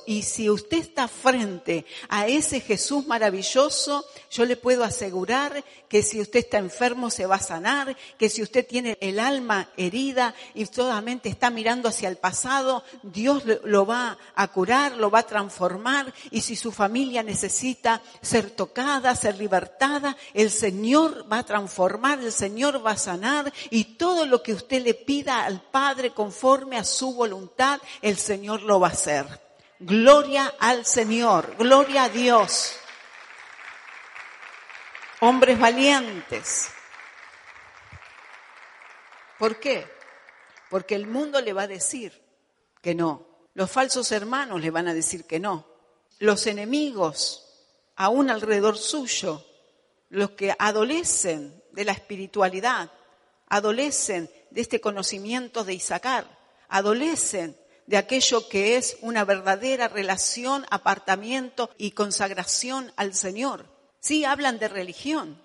Y 0.06 0.22
si 0.22 0.48
usted 0.50 0.78
está 0.78 1.08
frente 1.08 1.84
a 2.08 2.26
ese 2.26 2.60
Jesús 2.60 3.06
maravilloso, 3.06 4.04
yo 4.34 4.44
le 4.44 4.56
puedo 4.56 4.82
asegurar 4.82 5.64
que 5.88 6.02
si 6.02 6.20
usted 6.20 6.40
está 6.40 6.58
enfermo 6.58 7.08
se 7.08 7.24
va 7.24 7.36
a 7.36 7.40
sanar, 7.40 7.96
que 8.18 8.28
si 8.28 8.42
usted 8.42 8.66
tiene 8.66 8.98
el 9.00 9.20
alma 9.20 9.68
herida 9.76 10.34
y 10.54 10.66
solamente 10.66 11.28
está 11.28 11.50
mirando 11.50 11.88
hacia 11.88 12.08
el 12.08 12.16
pasado, 12.16 12.82
Dios 13.04 13.44
lo 13.62 13.86
va 13.86 14.18
a 14.34 14.48
curar, 14.48 14.96
lo 14.96 15.08
va 15.08 15.20
a 15.20 15.26
transformar. 15.26 16.12
Y 16.32 16.40
si 16.40 16.56
su 16.56 16.72
familia 16.72 17.22
necesita 17.22 18.02
ser 18.22 18.50
tocada, 18.50 19.14
ser 19.14 19.38
libertada, 19.38 20.16
el 20.32 20.50
Señor 20.50 21.30
va 21.32 21.38
a 21.38 21.46
transformar, 21.46 22.18
el 22.18 22.32
Señor 22.32 22.84
va 22.84 22.92
a 22.92 22.96
sanar 22.96 23.52
y 23.70 23.84
todo 23.84 24.26
lo 24.26 24.42
que 24.42 24.54
usted 24.54 24.82
le 24.82 24.94
pida 24.94 25.44
al 25.44 25.62
Padre 25.62 26.10
conforme 26.10 26.76
a 26.76 26.82
su 26.82 27.14
voluntad, 27.14 27.80
el 28.02 28.18
Señor 28.18 28.62
lo 28.62 28.80
va 28.80 28.88
a 28.88 28.92
hacer. 28.92 29.26
Gloria 29.78 30.54
al 30.58 30.84
Señor, 30.84 31.54
gloria 31.56 32.04
a 32.04 32.08
Dios. 32.08 32.80
Hombres 35.20 35.58
valientes. 35.58 36.68
¿Por 39.38 39.58
qué? 39.58 39.86
Porque 40.70 40.94
el 40.94 41.06
mundo 41.06 41.40
le 41.40 41.52
va 41.52 41.62
a 41.62 41.68
decir 41.68 42.22
que 42.82 42.94
no. 42.94 43.26
Los 43.54 43.70
falsos 43.70 44.10
hermanos 44.12 44.60
le 44.60 44.70
van 44.70 44.88
a 44.88 44.94
decir 44.94 45.24
que 45.26 45.38
no. 45.40 45.66
los 46.20 46.46
enemigos, 46.46 47.44
aún 47.96 48.30
alrededor 48.30 48.78
suyo, 48.78 49.44
los 50.08 50.30
que 50.30 50.54
adolecen 50.58 51.62
de 51.72 51.84
la 51.84 51.92
espiritualidad, 51.92 52.90
adolecen 53.48 54.30
de 54.50 54.60
este 54.60 54.80
conocimiento 54.80 55.64
de 55.64 55.74
Isaacar, 55.74 56.26
adolecen 56.68 57.56
de 57.86 57.96
aquello 57.96 58.48
que 58.48 58.76
es 58.76 58.96
una 59.00 59.24
verdadera 59.24 59.88
relación, 59.88 60.64
apartamiento 60.70 61.70
y 61.76 61.90
consagración 61.90 62.92
al 62.96 63.14
Señor. 63.14 63.73
Sí, 64.04 64.26
hablan 64.26 64.58
de 64.58 64.68
religión, 64.68 65.40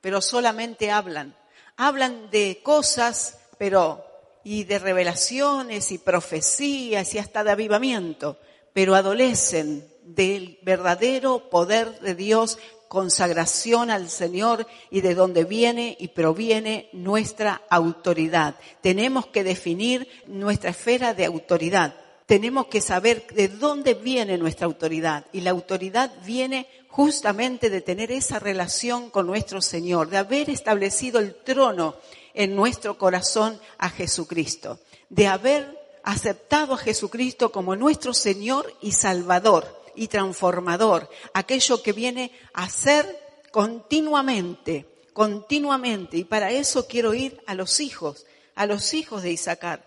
pero 0.00 0.22
solamente 0.22 0.90
hablan. 0.90 1.36
Hablan 1.76 2.30
de 2.30 2.62
cosas, 2.62 3.38
pero 3.58 4.02
y 4.42 4.64
de 4.64 4.78
revelaciones 4.78 5.92
y 5.92 5.98
profecías 5.98 7.14
y 7.14 7.18
hasta 7.18 7.44
de 7.44 7.50
avivamiento, 7.50 8.38
pero 8.72 8.94
adolecen 8.94 9.86
del 10.04 10.58
verdadero 10.62 11.50
poder 11.50 12.00
de 12.00 12.14
Dios, 12.14 12.58
consagración 12.88 13.90
al 13.90 14.08
Señor 14.08 14.66
y 14.90 15.02
de 15.02 15.14
donde 15.14 15.44
viene 15.44 15.94
y 16.00 16.08
proviene 16.08 16.88
nuestra 16.94 17.60
autoridad. 17.68 18.54
Tenemos 18.80 19.26
que 19.26 19.44
definir 19.44 20.08
nuestra 20.26 20.70
esfera 20.70 21.12
de 21.12 21.26
autoridad. 21.26 21.94
Tenemos 22.24 22.68
que 22.68 22.80
saber 22.80 23.26
de 23.34 23.48
dónde 23.48 23.92
viene 23.92 24.38
nuestra 24.38 24.64
autoridad. 24.66 25.26
Y 25.32 25.42
la 25.42 25.50
autoridad 25.50 26.10
viene 26.24 26.66
justamente 26.88 27.70
de 27.70 27.80
tener 27.80 28.10
esa 28.10 28.38
relación 28.38 29.10
con 29.10 29.26
nuestro 29.26 29.60
Señor, 29.60 30.08
de 30.08 30.16
haber 30.16 30.50
establecido 30.50 31.20
el 31.20 31.34
trono 31.34 31.96
en 32.34 32.56
nuestro 32.56 32.98
corazón 32.98 33.60
a 33.78 33.90
Jesucristo, 33.90 34.80
de 35.08 35.26
haber 35.26 35.78
aceptado 36.02 36.74
a 36.74 36.78
Jesucristo 36.78 37.52
como 37.52 37.76
nuestro 37.76 38.14
Señor 38.14 38.74
y 38.80 38.92
Salvador 38.92 39.82
y 39.94 40.08
transformador, 40.08 41.10
aquello 41.34 41.82
que 41.82 41.92
viene 41.92 42.32
a 42.54 42.68
ser 42.68 43.20
continuamente, 43.50 44.86
continuamente. 45.12 46.16
Y 46.16 46.24
para 46.24 46.50
eso 46.50 46.86
quiero 46.86 47.14
ir 47.14 47.42
a 47.46 47.54
los 47.54 47.80
hijos, 47.80 48.24
a 48.54 48.66
los 48.66 48.94
hijos 48.94 49.22
de 49.22 49.32
Isaacar. 49.32 49.84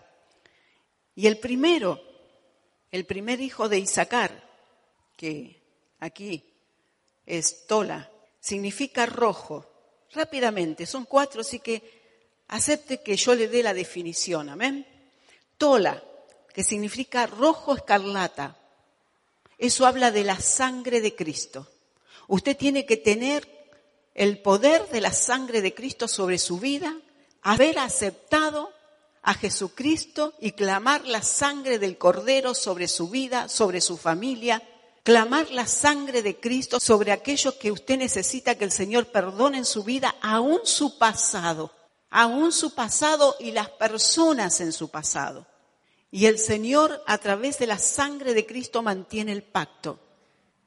Y 1.14 1.26
el 1.26 1.38
primero, 1.38 2.00
el 2.90 3.04
primer 3.04 3.40
hijo 3.40 3.68
de 3.68 3.78
Isaacar, 3.78 4.48
que 5.16 5.62
aquí 5.98 6.51
es 7.26 7.66
Tola, 7.66 8.10
significa 8.40 9.06
rojo. 9.06 9.66
Rápidamente, 10.12 10.86
son 10.86 11.04
cuatro, 11.04 11.40
así 11.40 11.60
que 11.60 12.02
acepte 12.48 13.00
que 13.00 13.16
yo 13.16 13.34
le 13.34 13.48
dé 13.48 13.62
la 13.62 13.72
definición, 13.74 14.48
amén. 14.48 14.86
Tola, 15.56 16.02
que 16.52 16.62
significa 16.62 17.26
rojo 17.26 17.74
escarlata. 17.74 18.58
Eso 19.56 19.86
habla 19.86 20.10
de 20.10 20.24
la 20.24 20.40
sangre 20.40 21.00
de 21.00 21.14
Cristo. 21.14 21.68
Usted 22.28 22.56
tiene 22.56 22.84
que 22.84 22.96
tener 22.96 23.48
el 24.14 24.38
poder 24.42 24.88
de 24.88 25.00
la 25.00 25.12
sangre 25.12 25.62
de 25.62 25.74
Cristo 25.74 26.08
sobre 26.08 26.38
su 26.38 26.58
vida, 26.58 26.96
haber 27.42 27.78
aceptado 27.78 28.72
a 29.22 29.34
Jesucristo 29.34 30.34
y 30.40 30.52
clamar 30.52 31.06
la 31.06 31.22
sangre 31.22 31.78
del 31.78 31.96
Cordero 31.96 32.54
sobre 32.54 32.88
su 32.88 33.08
vida, 33.08 33.48
sobre 33.48 33.80
su 33.80 33.96
familia, 33.96 34.62
clamar 35.02 35.50
la 35.50 35.66
sangre 35.66 36.22
de 36.22 36.38
Cristo 36.38 36.80
sobre 36.80 37.12
aquellos 37.12 37.54
que 37.54 37.72
usted 37.72 37.98
necesita 37.98 38.56
que 38.56 38.64
el 38.64 38.72
Señor 38.72 39.06
perdone 39.06 39.58
en 39.58 39.64
su 39.64 39.84
vida, 39.84 40.14
aún 40.20 40.60
su 40.64 40.98
pasado 40.98 41.72
aún 42.12 42.52
su 42.52 42.74
pasado 42.74 43.36
y 43.40 43.50
las 43.50 43.70
personas 43.70 44.60
en 44.60 44.72
su 44.72 44.90
pasado. 44.90 45.46
Y 46.10 46.26
el 46.26 46.38
Señor 46.38 47.02
a 47.06 47.18
través 47.18 47.58
de 47.58 47.66
la 47.66 47.78
sangre 47.78 48.34
de 48.34 48.46
Cristo 48.46 48.82
mantiene 48.82 49.32
el 49.32 49.42
pacto. 49.42 49.98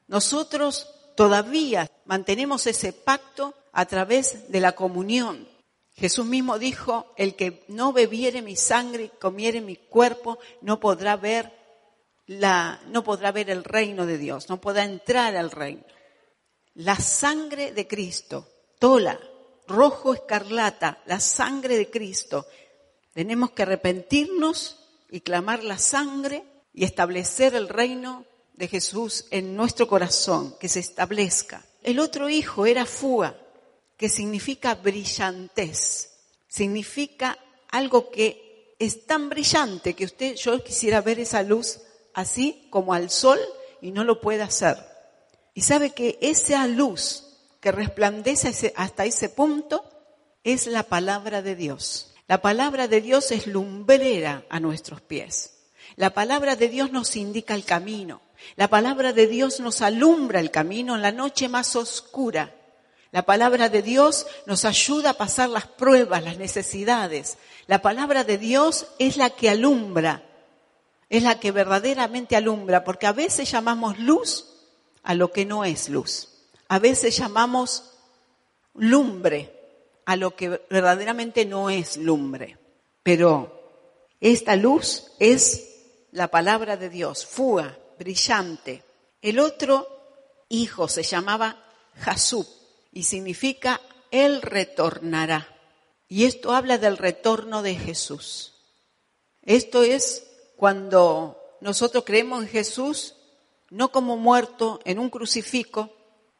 Nosotros 0.07 0.89
todavía 1.15 1.89
mantenemos 2.05 2.65
ese 2.65 2.93
pacto 2.93 3.53
a 3.71 3.85
través 3.85 4.51
de 4.51 4.59
la 4.59 4.73
comunión. 4.73 5.47
Jesús 5.93 6.25
mismo 6.25 6.57
dijo, 6.57 7.13
el 7.15 7.35
que 7.35 7.63
no 7.67 7.93
bebiere 7.93 8.41
mi 8.41 8.55
sangre 8.55 9.05
y 9.05 9.09
comiere 9.09 9.61
mi 9.61 9.75
cuerpo 9.75 10.39
no 10.61 10.79
podrá 10.79 11.15
ver 11.15 11.53
no 12.27 13.03
podrá 13.03 13.31
ver 13.31 13.49
el 13.49 13.63
reino 13.63 14.05
de 14.05 14.17
Dios, 14.17 14.49
no 14.49 14.59
podrá 14.59 14.83
entrar 14.83 15.35
al 15.35 15.51
reino. 15.51 15.83
La 16.73 16.95
sangre 16.95 17.71
de 17.71 17.87
Cristo, 17.87 18.47
tola, 18.79 19.19
rojo 19.67 20.13
escarlata, 20.13 21.01
la 21.05 21.19
sangre 21.19 21.77
de 21.77 21.89
Cristo. 21.89 22.47
Tenemos 23.13 23.51
que 23.51 23.63
arrepentirnos 23.63 24.79
y 25.09 25.21
clamar 25.21 25.63
la 25.63 25.77
sangre 25.77 26.43
y 26.73 26.83
establecer 26.83 27.55
el 27.55 27.69
reino 27.69 28.25
de 28.53 28.67
Jesús 28.67 29.25
en 29.31 29.55
nuestro 29.55 29.87
corazón, 29.87 30.55
que 30.59 30.69
se 30.69 30.79
establezca. 30.79 31.65
El 31.83 31.99
otro 31.99 32.29
hijo 32.29 32.65
era 32.65 32.85
fuga, 32.85 33.37
que 33.97 34.09
significa 34.09 34.75
brillantez, 34.75 36.09
significa 36.47 37.37
algo 37.69 38.09
que 38.09 38.75
es 38.79 39.05
tan 39.05 39.29
brillante 39.29 39.93
que 39.93 40.05
usted, 40.05 40.35
yo 40.35 40.61
quisiera 40.63 41.01
ver 41.01 41.19
esa 41.19 41.43
luz 41.43 41.79
así 42.15 42.67
como 42.71 42.93
al 42.93 43.11
sol 43.11 43.37
y 43.81 43.91
no 43.91 44.03
lo 44.03 44.21
puede 44.21 44.41
hacer. 44.41 44.77
Y 45.53 45.61
sabe 45.61 45.91
que 45.91 46.17
esa 46.21 46.65
luz 46.65 47.25
que 47.59 47.71
resplandece 47.71 48.73
hasta 48.75 49.05
ese 49.05 49.29
punto 49.29 49.83
es 50.43 50.65
la 50.65 50.83
palabra 50.83 51.41
de 51.41 51.55
Dios. 51.55 52.13
La 52.27 52.41
palabra 52.41 52.87
de 52.87 53.01
Dios 53.01 53.31
es 53.31 53.45
lumbrera 53.45 54.45
a 54.49 54.59
nuestros 54.59 55.01
pies. 55.01 55.51
La 55.95 56.13
palabra 56.13 56.55
de 56.55 56.69
Dios 56.69 56.91
nos 56.91 57.15
indica 57.15 57.53
el 57.53 57.65
camino. 57.65 58.21
La 58.55 58.67
palabra 58.67 59.13
de 59.13 59.27
Dios 59.27 59.59
nos 59.59 59.81
alumbra 59.81 60.39
el 60.39 60.51
camino 60.51 60.95
en 60.95 61.01
la 61.01 61.11
noche 61.11 61.47
más 61.49 61.75
oscura. 61.75 62.55
La 63.11 63.25
palabra 63.25 63.69
de 63.69 63.81
Dios 63.81 64.27
nos 64.45 64.65
ayuda 64.65 65.11
a 65.11 65.13
pasar 65.13 65.49
las 65.49 65.67
pruebas, 65.67 66.23
las 66.23 66.37
necesidades. 66.37 67.37
La 67.67 67.81
palabra 67.81 68.23
de 68.23 68.37
Dios 68.37 68.87
es 68.99 69.17
la 69.17 69.29
que 69.29 69.49
alumbra, 69.49 70.23
es 71.09 71.23
la 71.23 71.39
que 71.39 71.51
verdaderamente 71.51 72.35
alumbra, 72.35 72.83
porque 72.83 73.07
a 73.07 73.13
veces 73.13 73.49
llamamos 73.49 73.99
luz 73.99 74.55
a 75.03 75.13
lo 75.13 75.31
que 75.31 75.45
no 75.45 75.63
es 75.63 75.89
luz. 75.89 76.29
A 76.67 76.79
veces 76.79 77.15
llamamos 77.17 77.91
lumbre 78.73 79.51
a 80.05 80.15
lo 80.15 80.35
que 80.35 80.61
verdaderamente 80.69 81.45
no 81.45 81.69
es 81.69 81.97
lumbre. 81.97 82.57
Pero 83.03 83.55
esta 84.19 84.55
luz 84.55 85.11
es 85.19 85.75
la 86.11 86.29
palabra 86.29 86.77
de 86.77 86.89
Dios, 86.89 87.25
fuga, 87.25 87.77
brillante. 87.99 88.83
El 89.21 89.39
otro 89.39 89.87
hijo 90.49 90.87
se 90.87 91.03
llamaba 91.03 91.63
Jasub 91.95 92.47
y 92.91 93.03
significa 93.03 93.81
Él 94.11 94.41
retornará. 94.41 95.47
Y 96.07 96.25
esto 96.25 96.53
habla 96.53 96.77
del 96.77 96.97
retorno 96.97 97.61
de 97.61 97.75
Jesús. 97.75 98.53
Esto 99.41 99.83
es 99.83 100.34
cuando 100.55 101.41
nosotros 101.61 102.03
creemos 102.05 102.43
en 102.43 102.49
Jesús, 102.49 103.15
no 103.69 103.91
como 103.91 104.17
muerto 104.17 104.79
en 104.85 104.99
un 104.99 105.09
crucifijo, 105.09 105.89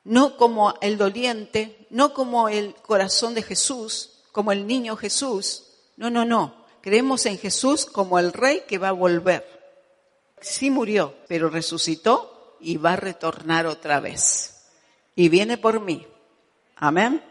no 0.04 0.38
como 0.38 0.76
el 0.82 0.98
doliente, 0.98 1.88
no 1.90 2.14
como 2.14 2.48
el 2.48 2.76
corazón 2.76 3.34
de 3.34 3.42
Jesús, 3.42 4.22
como 4.32 4.52
el 4.52 4.68
niño 4.68 4.96
Jesús. 4.96 5.64
No, 5.98 6.10
no, 6.10 6.26
no. 6.26 6.66
Creemos 6.82 7.26
en 7.26 7.40
Jesús 7.40 7.86
como 7.86 8.20
el 8.20 8.32
rey 8.32 8.64
que 8.68 8.78
va 8.78 8.90
a 8.90 8.94
volver. 8.94 9.44
Sí 10.40 10.70
murió, 10.70 11.16
pero 11.28 11.50
resucitó 11.50 12.58
y 12.60 12.78
va 12.78 12.94
a 12.94 12.98
retornar 12.98 13.66
otra 13.66 14.00
vez. 14.00 14.68
Y 15.16 15.30
viene 15.30 15.58
por 15.58 15.80
mí. 15.80 16.06
Amén. 16.76 17.24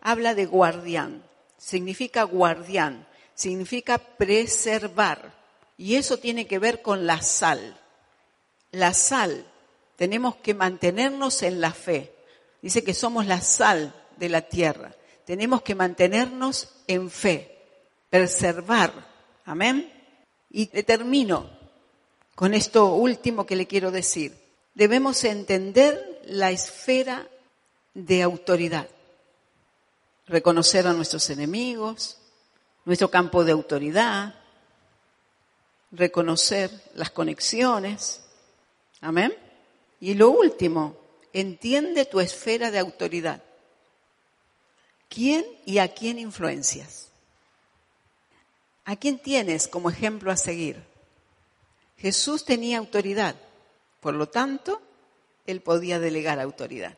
habla 0.00 0.34
de 0.34 0.46
guardián. 0.46 1.22
Significa 1.56 2.22
guardián, 2.24 3.06
significa 3.34 3.98
preservar. 3.98 5.36
Y 5.76 5.94
eso 5.94 6.16
tiene 6.18 6.46
que 6.46 6.58
ver 6.58 6.82
con 6.82 7.06
la 7.06 7.22
sal. 7.22 7.80
La 8.72 8.94
sal, 8.94 9.46
tenemos 9.96 10.36
que 10.36 10.54
mantenernos 10.54 11.42
en 11.42 11.60
la 11.60 11.72
fe. 11.72 12.14
Dice 12.60 12.82
que 12.82 12.94
somos 12.94 13.26
la 13.26 13.40
sal 13.40 13.94
de 14.18 14.28
la 14.28 14.42
tierra. 14.42 14.94
Tenemos 15.24 15.62
que 15.62 15.74
mantenernos 15.74 16.68
en 16.86 17.10
fe, 17.10 17.58
preservar. 18.10 18.92
Amén. 19.44 19.92
Y 20.50 20.66
termino 20.66 21.50
con 22.34 22.54
esto 22.54 22.94
último 22.94 23.44
que 23.44 23.56
le 23.56 23.66
quiero 23.66 23.90
decir. 23.90 24.34
Debemos 24.74 25.24
entender 25.24 26.22
la 26.26 26.50
esfera 26.50 27.26
de 27.94 28.22
autoridad, 28.22 28.88
reconocer 30.26 30.86
a 30.86 30.92
nuestros 30.92 31.28
enemigos, 31.30 32.18
nuestro 32.84 33.10
campo 33.10 33.44
de 33.44 33.52
autoridad, 33.52 34.34
reconocer 35.90 36.70
las 36.94 37.10
conexiones. 37.10 38.22
Amén. 39.00 39.34
Y 40.00 40.14
lo 40.14 40.30
último, 40.30 40.96
entiende 41.32 42.04
tu 42.04 42.20
esfera 42.20 42.70
de 42.70 42.78
autoridad. 42.78 43.42
¿Quién 45.08 45.44
y 45.64 45.78
a 45.78 45.88
quién 45.88 46.18
influencias? 46.18 47.08
¿A 48.84 48.96
quién 48.96 49.18
tienes 49.18 49.68
como 49.68 49.90
ejemplo 49.90 50.30
a 50.30 50.36
seguir? 50.36 50.82
Jesús 51.98 52.44
tenía 52.44 52.78
autoridad, 52.78 53.34
por 54.00 54.14
lo 54.14 54.28
tanto, 54.28 54.80
él 55.46 55.60
podía 55.60 55.98
delegar 55.98 56.38
autoridad. 56.40 56.96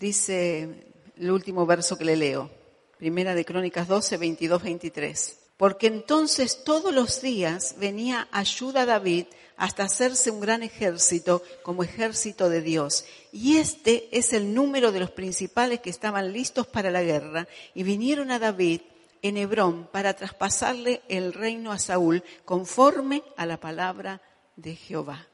Dice 0.00 0.86
el 1.16 1.30
último 1.30 1.64
verso 1.66 1.96
que 1.96 2.04
le 2.04 2.16
leo, 2.16 2.50
Primera 2.98 3.34
de 3.34 3.44
Crónicas 3.44 3.88
12, 3.88 4.16
22, 4.16 4.62
23. 4.62 5.38
Porque 5.56 5.86
entonces 5.86 6.64
todos 6.64 6.92
los 6.92 7.20
días 7.20 7.76
venía 7.78 8.28
ayuda 8.32 8.82
a 8.82 8.86
David 8.86 9.26
hasta 9.62 9.84
hacerse 9.84 10.32
un 10.32 10.40
gran 10.40 10.64
ejército 10.64 11.40
como 11.62 11.84
ejército 11.84 12.48
de 12.48 12.62
Dios. 12.62 13.04
Y 13.30 13.58
este 13.58 14.08
es 14.10 14.32
el 14.32 14.54
número 14.54 14.90
de 14.90 14.98
los 14.98 15.12
principales 15.12 15.78
que 15.78 15.88
estaban 15.88 16.32
listos 16.32 16.66
para 16.66 16.90
la 16.90 17.04
guerra 17.04 17.46
y 17.72 17.84
vinieron 17.84 18.32
a 18.32 18.40
David 18.40 18.80
en 19.22 19.36
Hebrón 19.36 19.88
para 19.92 20.14
traspasarle 20.14 21.02
el 21.08 21.32
reino 21.32 21.70
a 21.70 21.78
Saúl 21.78 22.24
conforme 22.44 23.22
a 23.36 23.46
la 23.46 23.60
palabra 23.60 24.20
de 24.56 24.74
Jehová. 24.74 25.28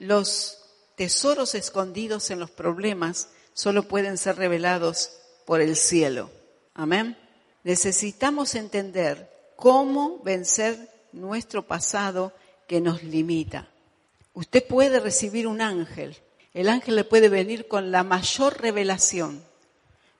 Los 0.00 0.58
tesoros 0.96 1.54
escondidos 1.54 2.32
en 2.32 2.40
los 2.40 2.50
problemas 2.50 3.28
solo 3.54 3.84
pueden 3.84 4.18
ser 4.18 4.38
revelados 4.38 5.12
por 5.46 5.60
el 5.60 5.76
cielo. 5.76 6.32
Amén. 6.74 7.16
Necesitamos 7.62 8.56
entender 8.56 9.30
cómo 9.54 10.18
vencer 10.24 10.90
nuestro 11.12 11.64
pasado 11.64 12.32
que 12.68 12.80
nos 12.80 13.02
limita. 13.02 13.66
Usted 14.34 14.64
puede 14.64 15.00
recibir 15.00 15.48
un 15.48 15.60
ángel. 15.60 16.16
El 16.54 16.68
ángel 16.68 16.94
le 16.94 17.04
puede 17.04 17.28
venir 17.28 17.66
con 17.66 17.90
la 17.90 18.04
mayor 18.04 18.60
revelación. 18.60 19.42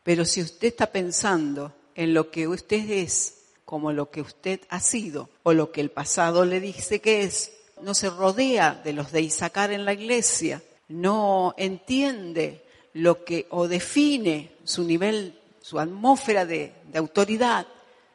Pero 0.03 0.25
si 0.25 0.41
usted 0.41 0.69
está 0.69 0.91
pensando 0.91 1.73
en 1.95 2.15
lo 2.15 2.31
que 2.31 2.49
usted 2.49 2.91
es, 2.91 3.35
como 3.65 3.93
lo 3.93 4.11
que 4.11 4.23
usted 4.23 4.61
ha 4.71 4.81
sido, 4.81 5.29
o 5.43 5.53
lo 5.53 5.71
que 5.71 5.83
el 5.83 5.91
pasado 5.91 6.45
le 6.45 6.59
dice 6.59 7.01
que 7.01 7.23
es, 7.23 7.53
no 7.83 7.95
se 7.95 8.09
rodea 8.09 8.81
de 8.83 8.95
los 8.95 9.13
de 9.13 9.21
Isaacar 9.21 9.71
en 9.71 9.85
la 9.85 9.93
iglesia, 9.93 10.63
no 10.89 11.55
entiende 11.59 12.65
lo 12.95 13.25
que 13.25 13.47
o 13.51 13.69
define 13.69 14.53
su 14.65 14.85
nivel, 14.85 15.39
su 15.61 15.79
atmósfera 15.79 16.47
de, 16.47 16.73
de 16.91 16.99
autoridad, 16.99 17.67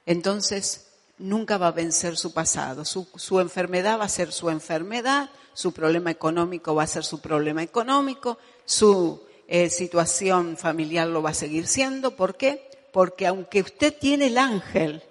entonces 0.07 0.87
nunca 1.17 1.57
va 1.57 1.67
a 1.67 1.71
vencer 1.71 2.17
su 2.17 2.33
pasado. 2.33 2.85
Su, 2.85 3.07
su, 3.15 3.39
enfermedad 3.39 3.99
va 3.99 4.05
a 4.05 4.09
ser 4.09 4.31
su 4.31 4.49
enfermedad, 4.49 5.29
su 5.53 5.71
problema 5.71 6.11
económico 6.11 6.75
va 6.75 6.83
a 6.83 6.87
ser 6.87 7.03
su 7.03 7.21
problema 7.21 7.63
económico, 7.63 8.37
su 8.65 9.21
eh, 9.47 9.69
situación 9.69 10.57
familiar 10.57 11.07
lo 11.07 11.21
va 11.21 11.31
a 11.31 11.35
seguir 11.35 11.67
siendo. 11.67 12.15
¿Por 12.15 12.35
qué? 12.35 12.69
Porque 12.91 13.27
aunque 13.27 13.61
usted 13.61 13.95
tiene 13.97 14.27
el 14.27 14.37
ángel, 14.37 15.03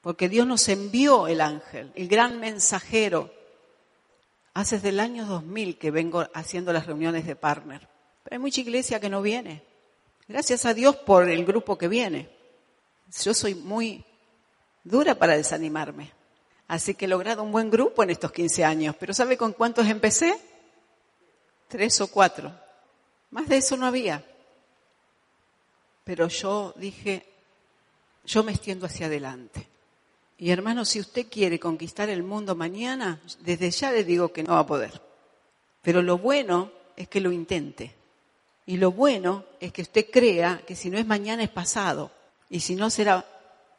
porque 0.00 0.28
Dios 0.28 0.46
nos 0.46 0.68
envió 0.68 1.26
el 1.28 1.40
ángel, 1.40 1.92
el 1.94 2.08
gran 2.08 2.40
mensajero, 2.40 3.30
hace 4.52 4.76
desde 4.76 4.90
el 4.90 5.00
año 5.00 5.26
2000 5.26 5.78
que 5.78 5.90
vengo 5.90 6.26
haciendo 6.34 6.72
las 6.72 6.86
reuniones 6.86 7.26
de 7.26 7.36
partner, 7.36 7.88
pero 8.22 8.34
hay 8.34 8.38
mucha 8.38 8.60
iglesia 8.60 9.00
que 9.00 9.08
no 9.08 9.22
viene. 9.22 9.62
Gracias 10.26 10.64
a 10.64 10.74
Dios 10.74 10.96
por 10.96 11.28
el 11.28 11.44
grupo 11.44 11.76
que 11.76 11.88
viene. 11.88 12.30
Yo 13.22 13.34
soy 13.34 13.54
muy 13.54 14.04
dura 14.84 15.14
para 15.14 15.36
desanimarme. 15.36 16.12
Así 16.68 16.94
que 16.94 17.06
he 17.06 17.08
logrado 17.08 17.42
un 17.42 17.52
buen 17.52 17.70
grupo 17.70 18.02
en 18.02 18.10
estos 18.10 18.32
15 18.32 18.64
años. 18.64 18.96
Pero 18.98 19.12
¿sabe 19.12 19.36
con 19.36 19.52
cuántos 19.52 19.86
empecé? 19.88 20.38
Tres 21.68 22.00
o 22.00 22.08
cuatro. 22.08 22.52
Más 23.30 23.48
de 23.48 23.56
eso 23.56 23.76
no 23.76 23.86
había. 23.86 24.24
Pero 26.04 26.28
yo 26.28 26.72
dije, 26.76 27.26
yo 28.24 28.44
me 28.44 28.52
extiendo 28.52 28.86
hacia 28.86 29.06
adelante. 29.06 29.66
Y 30.38 30.50
hermano, 30.50 30.84
si 30.84 31.00
usted 31.00 31.26
quiere 31.30 31.58
conquistar 31.58 32.08
el 32.08 32.22
mundo 32.22 32.54
mañana, 32.54 33.20
desde 33.40 33.70
ya 33.70 33.92
le 33.92 34.04
digo 34.04 34.32
que 34.32 34.42
no 34.42 34.54
va 34.54 34.60
a 34.60 34.66
poder. 34.66 35.00
Pero 35.82 36.02
lo 36.02 36.18
bueno 36.18 36.70
es 36.96 37.08
que 37.08 37.20
lo 37.20 37.32
intente. 37.32 37.94
Y 38.66 38.78
lo 38.78 38.92
bueno 38.92 39.44
es 39.60 39.72
que 39.72 39.82
usted 39.82 40.06
crea 40.10 40.62
que 40.66 40.74
si 40.74 40.90
no 40.90 40.98
es 40.98 41.06
mañana 41.06 41.42
es 41.42 41.50
pasado. 41.50 42.10
Y 42.48 42.60
si 42.60 42.74
no 42.74 42.90
será 42.90 43.24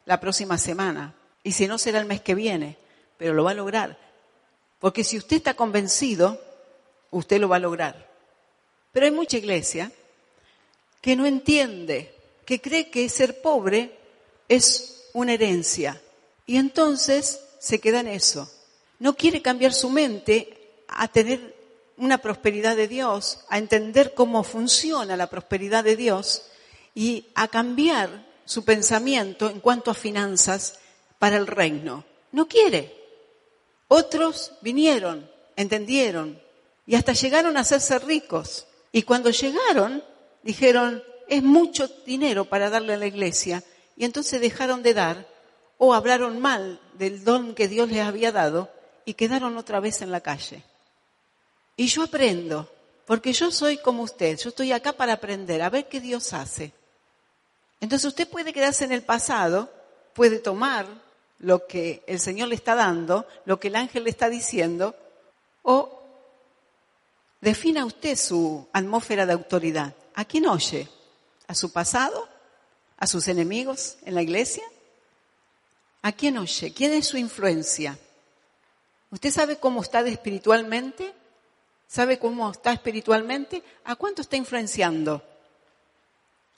la 0.06 0.18
próxima 0.18 0.56
semana. 0.56 1.14
Y 1.42 1.52
si 1.52 1.66
no 1.66 1.76
será 1.76 2.00
el 2.00 2.06
mes 2.06 2.22
que 2.22 2.34
viene. 2.34 2.78
Pero 3.18 3.34
lo 3.34 3.44
va 3.44 3.50
a 3.50 3.54
lograr. 3.54 3.98
Porque 4.78 5.04
si 5.04 5.18
usted 5.18 5.36
está 5.36 5.54
convencido, 5.54 6.40
usted 7.10 7.38
lo 7.38 7.48
va 7.48 7.56
a 7.56 7.60
lograr. 7.60 8.10
Pero 8.92 9.06
hay 9.06 9.12
mucha 9.12 9.36
iglesia 9.36 9.92
que 11.00 11.16
no 11.16 11.26
entiende, 11.26 12.14
que 12.44 12.60
cree 12.60 12.90
que 12.90 13.08
ser 13.08 13.42
pobre 13.42 13.96
es 14.48 15.08
una 15.12 15.34
herencia. 15.34 16.00
Y 16.46 16.56
entonces 16.56 17.40
se 17.58 17.80
queda 17.80 18.00
en 18.00 18.08
eso. 18.08 18.50
No 18.98 19.14
quiere 19.14 19.42
cambiar 19.42 19.72
su 19.72 19.90
mente 19.90 20.82
a 20.88 21.08
tener 21.08 21.54
una 21.98 22.18
prosperidad 22.18 22.76
de 22.76 22.88
Dios, 22.88 23.40
a 23.48 23.58
entender 23.58 24.14
cómo 24.14 24.44
funciona 24.44 25.16
la 25.16 25.28
prosperidad 25.28 25.84
de 25.84 25.96
Dios 25.96 26.42
y 26.94 27.26
a 27.34 27.48
cambiar 27.48 28.26
su 28.46 28.64
pensamiento 28.64 29.50
en 29.50 29.60
cuanto 29.60 29.90
a 29.90 29.94
finanzas 29.94 30.78
para 31.18 31.36
el 31.36 31.46
reino. 31.46 32.04
No 32.32 32.48
quiere. 32.48 32.94
Otros 33.88 34.52
vinieron, 34.62 35.30
entendieron 35.56 36.40
y 36.86 36.94
hasta 36.94 37.12
llegaron 37.12 37.56
a 37.56 37.60
hacerse 37.60 37.98
ricos. 37.98 38.66
Y 38.92 39.02
cuando 39.02 39.30
llegaron, 39.30 40.02
dijeron, 40.42 41.02
es 41.28 41.42
mucho 41.42 41.88
dinero 42.06 42.46
para 42.46 42.70
darle 42.70 42.94
a 42.94 42.98
la 42.98 43.06
iglesia. 43.06 43.62
Y 43.96 44.04
entonces 44.04 44.40
dejaron 44.40 44.82
de 44.82 44.94
dar 44.94 45.26
o 45.78 45.92
hablaron 45.92 46.40
mal 46.40 46.80
del 46.94 47.24
don 47.24 47.54
que 47.54 47.68
Dios 47.68 47.90
les 47.90 48.00
había 48.00 48.32
dado 48.32 48.70
y 49.04 49.14
quedaron 49.14 49.56
otra 49.58 49.80
vez 49.80 50.02
en 50.02 50.10
la 50.10 50.20
calle. 50.20 50.62
Y 51.76 51.88
yo 51.88 52.02
aprendo, 52.02 52.70
porque 53.04 53.32
yo 53.32 53.50
soy 53.50 53.78
como 53.78 54.02
usted, 54.02 54.38
yo 54.38 54.48
estoy 54.48 54.72
acá 54.72 54.92
para 54.92 55.14
aprender, 55.14 55.60
a 55.62 55.70
ver 55.70 55.88
qué 55.88 56.00
Dios 56.00 56.32
hace. 56.32 56.72
Entonces 57.80 58.06
usted 58.06 58.28
puede 58.28 58.52
quedarse 58.52 58.84
en 58.84 58.92
el 58.92 59.02
pasado, 59.02 59.70
puede 60.14 60.38
tomar 60.38 60.86
lo 61.38 61.66
que 61.66 62.02
el 62.06 62.20
Señor 62.20 62.48
le 62.48 62.54
está 62.54 62.74
dando, 62.74 63.26
lo 63.44 63.60
que 63.60 63.68
el 63.68 63.76
ángel 63.76 64.04
le 64.04 64.10
está 64.10 64.28
diciendo, 64.28 64.96
o 65.62 66.02
defina 67.40 67.84
usted 67.84 68.16
su 68.16 68.66
atmósfera 68.72 69.26
de 69.26 69.34
autoridad. 69.34 69.94
¿A 70.14 70.24
quién 70.24 70.46
oye? 70.46 70.88
¿A 71.46 71.54
su 71.54 71.72
pasado? 71.72 72.28
¿A 72.96 73.06
sus 73.06 73.28
enemigos 73.28 73.98
en 74.04 74.14
la 74.14 74.22
iglesia? 74.22 74.64
¿A 76.02 76.12
quién 76.12 76.38
oye? 76.38 76.72
¿Quién 76.72 76.92
es 76.92 77.06
su 77.06 77.18
influencia? 77.18 77.98
¿Usted 79.10 79.30
sabe 79.30 79.58
cómo 79.58 79.82
está 79.82 80.00
espiritualmente? 80.00 81.12
¿Sabe 81.86 82.18
cómo 82.18 82.50
está 82.50 82.72
espiritualmente? 82.72 83.62
¿A 83.84 83.96
cuánto 83.96 84.22
está 84.22 84.36
influenciando? 84.36 85.22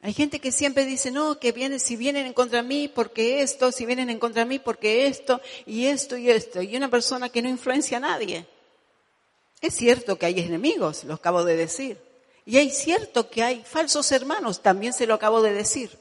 Hay 0.01 0.13
gente 0.13 0.39
que 0.39 0.53
siempre 0.53 0.85
dice, 0.85 1.11
no, 1.11 1.41
que 1.41 1.51
viene, 1.51 1.79
si 1.81 1.97
vienen 1.97 2.27
en 2.27 2.33
contra 2.33 2.63
mí, 2.63 2.89
porque 2.89 3.43
esto, 3.43 3.73
si 3.73 3.85
vienen 3.85 4.11
en 4.11 4.21
contra 4.21 4.45
mí, 4.45 4.59
porque 4.59 5.09
esto, 5.09 5.41
y 5.67 5.87
esto, 5.87 6.17
y 6.17 6.31
esto. 6.31 6.63
Y 6.63 6.77
una 6.77 6.89
persona 6.89 7.29
que 7.29 7.43
no 7.43 7.49
influencia 7.49 7.97
a 7.97 8.01
nadie. 8.01 8.47
Es 9.61 9.75
cierto 9.75 10.17
que 10.17 10.27
hay 10.27 10.39
enemigos, 10.41 11.03
lo 11.03 11.15
acabo 11.15 11.45
de 11.45 11.57
decir. 11.57 11.99
Y 12.47 12.59
es 12.59 12.79
cierto 12.79 13.29
que 13.29 13.43
hay 13.43 13.63
falsos 13.65 14.11
hermanos, 14.13 14.63
también 14.63 14.93
se 14.93 15.07
lo 15.07 15.15
acabo 15.15 15.43
de 15.43 15.53
decir. 15.53 15.99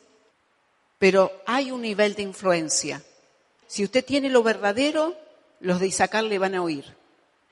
Pero 0.99 1.31
hay 1.45 1.71
un 1.71 1.81
nivel 1.81 2.13
de 2.13 2.21
influencia. 2.21 3.03
Si 3.67 3.83
usted 3.83 4.05
tiene 4.05 4.29
lo 4.29 4.43
verdadero, 4.43 5.15
los 5.59 5.79
de 5.79 5.87
Isaacar 5.87 6.23
le 6.23 6.39
van 6.39 6.55
a 6.55 6.61
oír. 6.61 6.95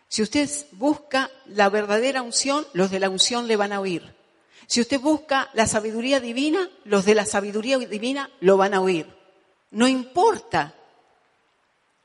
Si 0.07 0.21
usted 0.21 0.49
busca 0.71 1.31
la 1.47 1.69
verdadera 1.69 2.21
unción, 2.21 2.65
los 2.73 2.91
de 2.91 2.99
la 2.99 3.09
unción 3.09 3.47
le 3.47 3.57
van 3.57 3.73
a 3.73 3.81
oír. 3.81 4.14
Si 4.68 4.82
usted 4.82 4.99
busca 4.99 5.49
la 5.53 5.68
sabiduría 5.68 6.20
divina, 6.20 6.70
los 6.86 7.05
de 7.05 7.16
la 7.16 7.26
sabiduría 7.26 7.78
divina 7.78 8.30
lo 8.39 8.57
van 8.57 8.74
a 8.74 8.82
oír. 8.82 9.07
No 9.72 9.88
importa 9.88 10.74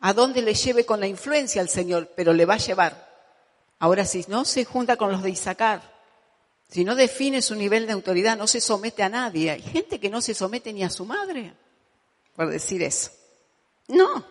a 0.01 0.13
dónde 0.13 0.43
le 0.43 0.55
lleve 0.55 0.85
con 0.85 1.01
la 1.01 1.07
influencia 1.07 1.61
al 1.61 1.69
Señor, 1.69 2.11
pero 2.17 2.33
le 2.33 2.47
va 2.47 2.55
a 2.55 2.59
llevar. 2.59 3.09
Ahora, 3.79 4.05
si 4.05 4.25
no 4.29 4.45
se 4.45 4.65
junta 4.65 4.97
con 4.97 5.11
los 5.11 5.23
de 5.23 5.31
Isaacar, 5.31 5.83
si 6.69 6.85
no 6.85 6.95
define 6.95 7.43
su 7.43 7.55
nivel 7.55 7.87
de 7.87 7.93
autoridad, 7.93 8.37
no 8.37 8.47
se 8.47 8.61
somete 8.61 9.03
a 9.03 9.09
nadie. 9.09 9.51
Hay 9.51 9.63
gente 9.63 9.99
que 9.99 10.11
no 10.11 10.21
se 10.21 10.35
somete 10.35 10.73
ni 10.73 10.85
a 10.85 10.91
su 10.91 11.05
madre, 11.05 11.55
por 12.37 12.49
decir 12.49 12.83
eso. 12.83 13.11
No. 13.89 14.25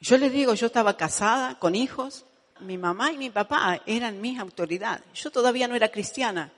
Yo 0.00 0.16
les 0.16 0.32
digo, 0.32 0.54
yo 0.54 0.66
estaba 0.66 0.96
casada 0.96 1.58
con 1.58 1.74
hijos, 1.74 2.24
mi 2.60 2.78
mamá 2.78 3.12
y 3.12 3.18
mi 3.18 3.30
papá 3.30 3.82
eran 3.86 4.20
mis 4.20 4.38
autoridades. 4.38 5.04
Yo 5.14 5.30
todavía 5.30 5.68
no 5.68 5.74
era 5.74 5.90
cristiana. 5.90 6.52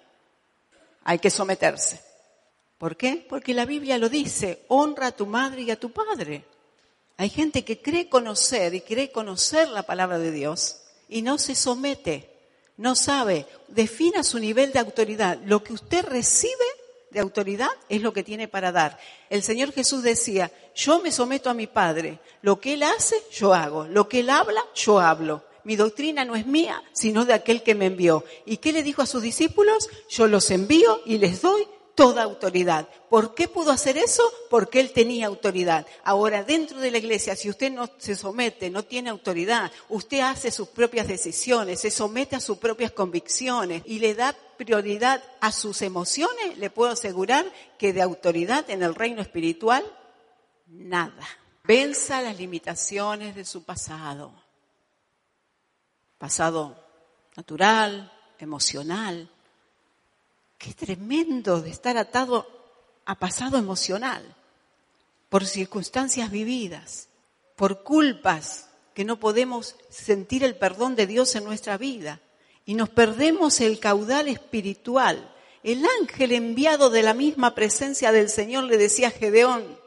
Hay 1.09 1.21
que 1.21 1.31
someterse. 1.31 2.01
¿Por 2.79 2.97
qué? 2.97 3.25
Porque 3.29 3.55
la 3.55 3.65
Biblia 3.65 3.97
lo 3.97 4.09
dice, 4.09 4.65
honra 4.67 5.07
a 5.07 5.13
tu 5.13 5.25
madre 5.25 5.63
y 5.63 5.71
a 5.71 5.79
tu 5.79 5.93
padre. 5.93 6.45
Hay 7.17 7.31
gente 7.31 7.65
que 7.65 7.81
cree 7.81 8.09
conocer 8.09 8.75
y 8.75 8.81
cree 8.81 9.13
conocer 9.13 9.69
la 9.69 9.85
palabra 9.85 10.19
de 10.19 10.33
Dios 10.33 10.83
y 11.09 11.23
no 11.23 11.39
se 11.39 11.55
somete, 11.55 12.29
no 12.77 12.97
sabe, 12.97 13.47
defina 13.69 14.25
su 14.25 14.41
nivel 14.41 14.73
de 14.73 14.81
autoridad. 14.81 15.39
Lo 15.45 15.63
que 15.63 15.75
usted 15.75 16.05
recibe 16.05 16.67
de 17.11 17.21
autoridad 17.21 17.71
es 17.89 18.03
lo 18.03 18.13
que 18.13 18.25
tiene 18.25 18.49
para 18.49 18.73
dar. 18.73 18.99
El 19.31 19.45
Señor 19.45 19.73
Jesús 19.73 20.03
decía, 20.03 20.51
yo 20.75 21.01
me 21.01 21.13
someto 21.13 21.49
a 21.51 21.55
mi 21.55 21.69
Padre, 21.69 22.19
lo 22.43 22.59
que 22.59 22.75
Él 22.75 22.83
hace, 22.83 23.15
yo 23.31 23.55
hago, 23.55 23.85
lo 23.85 24.09
que 24.09 24.21
Él 24.21 24.29
habla, 24.29 24.65
yo 24.75 24.99
hablo. 24.99 25.45
Mi 25.67 25.75
doctrina 25.75 26.25
no 26.25 26.37
es 26.37 26.47
mía, 26.47 26.81
sino 26.93 27.25
de 27.25 27.35
aquel 27.35 27.65
que 27.65 27.75
me 27.75 27.87
envió. 27.87 28.25
¿Y 28.45 28.59
qué 28.59 28.73
le 28.73 28.85
dijo 28.85 29.03
a 29.03 29.07
sus 29.07 29.21
discípulos? 29.21 29.91
Yo 30.09 30.29
los 30.29 30.53
envío 30.53 31.01
y 31.05 31.19
les 31.19 31.43
doy 31.43 31.67
toda 31.97 32.23
autoridad. 32.23 32.89
¿Por 33.11 33.35
qué 33.35 33.49
pudo 33.49 33.73
hacer 33.73 33.99
eso? 33.99 34.23
Porque 34.49 34.79
él 34.79 34.93
tenía 34.93 35.27
autoridad. 35.27 35.85
Ahora, 36.05 36.45
dentro 36.45 36.79
de 36.79 36.93
la 36.93 36.99
iglesia, 36.99 37.35
si 37.35 37.51
usted 37.51 37.73
no 37.73 37.91
se 37.99 38.15
somete, 38.15 38.71
no 38.71 38.85
tiene 38.85 39.11
autoridad, 39.11 39.73
usted 39.89 40.21
hace 40.21 40.53
sus 40.53 40.69
propias 40.69 41.09
decisiones, 41.09 41.81
se 41.81 41.91
somete 41.91 42.37
a 42.37 42.41
sus 42.41 42.59
propias 42.59 42.93
convicciones 42.93 43.83
y 43.87 43.99
le 43.99 44.15
da 44.15 44.37
prioridad 44.57 45.21
a 45.41 45.51
sus 45.51 45.83
emociones, 45.83 46.59
le 46.59 46.71
puedo 46.71 46.93
asegurar 46.93 47.45
que 47.77 47.93
de 47.93 48.03
autoridad 48.03 48.71
en 48.71 48.85
el 48.85 48.95
reino 48.95 49.21
espiritual, 49.21 49.85
nada. 50.69 51.27
Venza 51.65 52.23
las 52.23 52.39
limitaciones 52.39 53.35
de 53.35 53.45
su 53.45 53.65
pasado 53.65 54.46
pasado 56.19 56.83
natural, 57.37 58.13
emocional. 58.39 59.29
Qué 60.59 60.73
tremendo 60.73 61.61
de 61.61 61.71
estar 61.71 61.97
atado 61.97 62.47
a 63.05 63.19
pasado 63.19 63.59
emocional, 63.59 64.35
por 65.29 65.47
circunstancias 65.47 66.31
vividas, 66.31 67.09
por 67.55 67.83
culpas 67.83 68.69
que 68.95 69.05
no 69.05 69.21
podemos 69.21 69.77
sentir 69.91 70.43
el 70.43 70.57
perdón 70.57 70.97
de 70.97 71.07
Dios 71.07 71.35
en 71.37 71.45
nuestra 71.45 71.77
vida 71.77 72.21
y 72.65 72.75
nos 72.75 72.89
perdemos 72.89 73.61
el 73.61 73.79
caudal 73.79 74.29
espiritual. 74.29 75.33
El 75.63 75.85
ángel 76.01 76.33
enviado 76.33 76.91
de 76.91 77.03
la 77.03 77.15
misma 77.15 77.55
presencia 77.55 78.13
del 78.13 78.29
Señor 78.29 78.65
le 78.65 78.79
decía 78.79 79.09
a 79.09 79.13
Gedeón, 79.13 79.79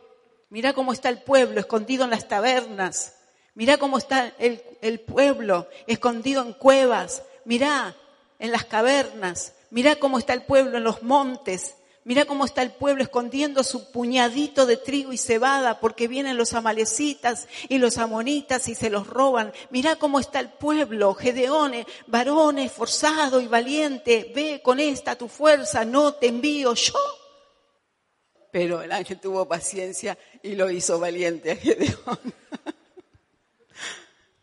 mira 0.49 0.73
cómo 0.73 0.93
está 0.93 1.09
el 1.09 1.21
pueblo 1.21 1.59
escondido 1.59 2.03
en 2.03 2.11
las 2.11 2.27
tabernas, 2.27 3.15
Mirá 3.55 3.77
cómo 3.77 3.97
está 3.97 4.33
el, 4.39 4.99
pueblo 5.01 5.67
escondido 5.87 6.41
en 6.41 6.53
cuevas. 6.53 7.23
Mirá 7.45 7.95
en 8.39 8.51
las 8.51 8.65
cavernas. 8.65 9.53
Mirá 9.69 9.97
cómo 9.97 10.17
está 10.17 10.33
el 10.33 10.43
pueblo 10.43 10.77
en 10.77 10.83
los 10.83 11.03
montes. 11.03 11.75
Mirá 12.05 12.25
cómo 12.25 12.45
está 12.45 12.61
el 12.61 12.71
pueblo 12.71 13.03
escondiendo 13.03 13.63
su 13.63 13.91
puñadito 13.91 14.65
de 14.65 14.77
trigo 14.77 15.13
y 15.13 15.17
cebada 15.17 15.79
porque 15.79 16.07
vienen 16.07 16.37
los 16.37 16.53
amalecitas 16.53 17.47
y 17.67 17.77
los 17.77 17.97
amonitas 17.97 18.67
y 18.67 18.75
se 18.75 18.89
los 18.89 19.05
roban. 19.05 19.51
Mirá 19.69 19.97
cómo 19.97 20.19
está 20.19 20.39
el 20.39 20.49
pueblo, 20.49 21.13
Gedeones, 21.13 21.85
varón 22.07 22.57
esforzado 22.57 23.41
y 23.41 23.47
valiente. 23.47 24.31
Ve 24.33 24.61
con 24.63 24.79
esta 24.79 25.17
tu 25.17 25.27
fuerza, 25.27 25.85
no 25.85 26.13
te 26.13 26.27
envío 26.27 26.73
yo. 26.73 26.95
Pero 28.51 28.81
el 28.81 28.91
ángel 28.91 29.19
tuvo 29.19 29.47
paciencia 29.47 30.17
y 30.41 30.55
lo 30.55 30.71
hizo 30.71 30.99
valiente 30.99 31.51
a 31.51 31.55
Gedeón. 31.57 32.19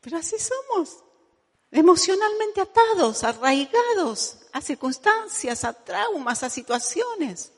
Pero 0.06 0.18
así 0.18 0.36
somos, 0.38 0.98
emocionalmente 1.72 2.60
atados, 2.60 3.24
arraigados 3.24 4.36
a 4.52 4.60
circunstancias, 4.60 5.64
a 5.64 5.72
traumas, 5.72 6.44
a 6.44 6.48
situaciones. 6.48 7.50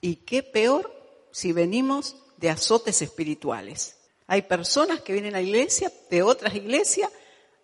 Y 0.00 0.14
qué 0.14 0.44
peor 0.44 0.94
si 1.32 1.50
venimos 1.50 2.14
de 2.36 2.50
azotes 2.50 3.02
espirituales. 3.02 3.96
Hay 4.28 4.42
personas 4.42 5.00
que 5.00 5.12
vienen 5.12 5.34
a 5.34 5.38
la 5.38 5.42
iglesia, 5.42 5.92
de 6.08 6.22
otras 6.22 6.54
iglesias, 6.54 7.10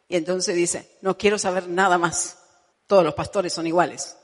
y 0.09 0.17
entonces 0.17 0.57
dicen, 0.57 0.85
no 1.01 1.17
quiero 1.17 1.39
saber 1.39 1.69
nada 1.69 1.97
más. 1.97 2.39
Todos 2.89 3.05
los 3.05 3.15
pastores 3.15 3.53
son 3.53 3.69
iguales. 3.69 4.17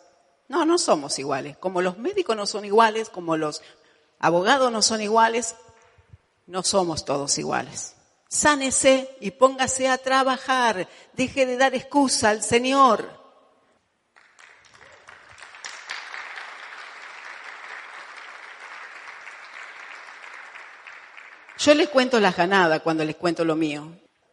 No, 0.49 0.65
no 0.65 0.77
somos 0.77 1.17
iguales. 1.21 1.57
Como 1.59 1.83
los 1.83 1.99
médicos 1.99 2.35
no 2.35 2.47
son 2.47 2.65
iguales, 2.65 3.11
como 3.11 3.37
los 3.37 3.63
abogados 4.19 4.73
no 4.73 4.83
son 4.83 5.03
iguales, 5.03 5.55
no 6.49 6.65
somos 6.65 7.05
todos 7.05 7.39
iguales. 7.39 7.95
Sánese 8.33 9.18
y 9.20 9.33
póngase 9.33 9.89
a 9.89 9.99
trabajar. 9.99 10.89
Deje 11.12 11.45
de 11.45 11.59
dar 11.59 11.74
excusa 11.74 12.30
al 12.30 12.43
Señor. 12.43 13.20
Yo 21.59 21.74
les 21.74 21.91
cuento 21.91 22.18
las 22.20 22.35
ganadas 22.35 22.80
cuando 22.80 23.05
les 23.05 23.16
cuento 23.16 23.45
lo 23.45 23.55
mío, 23.55 23.93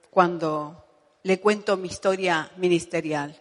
cuando 0.09 0.85
le 1.23 1.41
cuento 1.41 1.75
mi 1.75 1.89
historia 1.89 2.49
ministerial, 2.55 3.37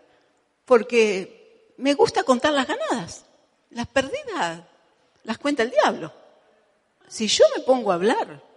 porque 0.65 1.73
me 1.77 1.95
gusta 1.95 2.25
contar 2.25 2.53
las 2.53 2.67
ganadas. 2.67 3.25
Las 3.71 3.87
perdidas 3.87 4.65
las 5.23 5.39
cuenta 5.39 5.63
el 5.63 5.71
diablo. 5.71 6.13
Si 7.07 7.29
yo 7.29 7.45
me 7.57 7.63
pongo 7.63 7.93
a 7.93 7.95
hablar, 7.95 8.48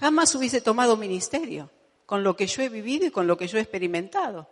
Jamás 0.00 0.34
hubiese 0.34 0.62
tomado 0.62 0.96
ministerio 0.96 1.70
con 2.06 2.24
lo 2.24 2.34
que 2.34 2.46
yo 2.46 2.62
he 2.62 2.70
vivido 2.70 3.06
y 3.06 3.10
con 3.10 3.26
lo 3.26 3.36
que 3.36 3.46
yo 3.46 3.58
he 3.58 3.60
experimentado 3.60 4.48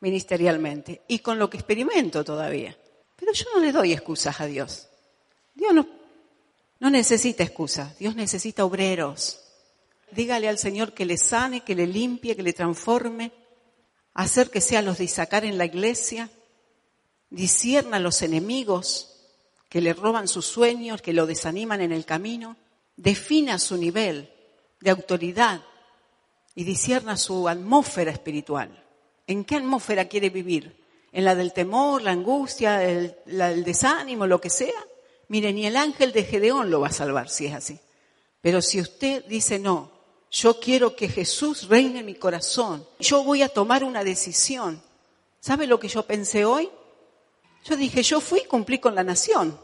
ministerialmente 0.00 1.02
y 1.06 1.18
con 1.18 1.38
lo 1.38 1.50
que 1.50 1.58
experimento 1.58 2.24
todavía. 2.24 2.76
Pero 3.14 3.32
yo 3.32 3.44
no 3.54 3.60
le 3.60 3.70
doy 3.70 3.92
excusas 3.92 4.40
a 4.40 4.46
Dios. 4.46 4.88
Dios 5.54 5.74
no, 5.74 6.90
necesita 6.90 7.42
excusas, 7.42 7.98
Dios 7.98 8.14
necesita 8.14 8.64
obreros. 8.64 9.40
Dígale 10.10 10.48
al 10.48 10.58
Señor 10.58 10.94
que 10.94 11.04
le 11.04 11.18
sane, 11.18 11.60
que 11.60 11.74
le 11.74 11.86
limpie, 11.86 12.34
que 12.34 12.42
le 12.42 12.54
transforme, 12.54 13.32
hacer 14.14 14.50
que 14.50 14.62
sea 14.62 14.80
los 14.80 14.96
de 14.96 15.10
en 15.42 15.58
la 15.58 15.66
iglesia, 15.66 16.30
disierna 17.28 17.98
a 17.98 18.00
los 18.00 18.22
enemigos 18.22 19.14
que 19.68 19.82
le 19.82 19.92
roban 19.92 20.28
sus 20.28 20.46
sueños, 20.46 21.02
que 21.02 21.12
lo 21.12 21.26
desaniman 21.26 21.82
en 21.82 21.92
el 21.92 22.06
camino, 22.06 22.56
defina 22.96 23.58
su 23.58 23.76
nivel, 23.76 24.32
de 24.80 24.90
autoridad 24.90 25.60
y 26.54 26.64
disierna 26.64 27.16
su 27.16 27.48
atmósfera 27.48 28.10
espiritual. 28.10 28.84
¿En 29.26 29.44
qué 29.44 29.56
atmósfera 29.56 30.08
quiere 30.08 30.30
vivir? 30.30 30.76
¿En 31.12 31.24
la 31.24 31.34
del 31.34 31.52
temor, 31.52 32.02
la 32.02 32.12
angustia, 32.12 32.82
el, 32.84 33.14
desánimo, 33.64 34.26
lo 34.26 34.40
que 34.40 34.50
sea? 34.50 34.84
Mire, 35.28 35.52
ni 35.52 35.66
el 35.66 35.76
ángel 35.76 36.12
de 36.12 36.24
Gedeón 36.24 36.70
lo 36.70 36.80
va 36.80 36.88
a 36.88 36.92
salvar 36.92 37.28
si 37.28 37.46
es 37.46 37.54
así. 37.54 37.78
Pero 38.40 38.62
si 38.62 38.80
usted 38.80 39.24
dice 39.26 39.58
no, 39.58 39.90
yo 40.30 40.60
quiero 40.60 40.94
que 40.96 41.08
Jesús 41.08 41.68
reine 41.68 42.00
en 42.00 42.06
mi 42.06 42.14
corazón, 42.14 42.86
yo 42.98 43.22
voy 43.24 43.42
a 43.42 43.48
tomar 43.48 43.84
una 43.84 44.04
decisión. 44.04 44.82
¿Sabe 45.40 45.66
lo 45.66 45.78
que 45.78 45.88
yo 45.88 46.04
pensé 46.04 46.44
hoy? 46.44 46.68
Yo 47.64 47.76
dije, 47.76 48.02
yo 48.02 48.20
fui 48.20 48.40
y 48.40 48.46
cumplí 48.46 48.78
con 48.78 48.94
la 48.94 49.04
nación, 49.04 49.58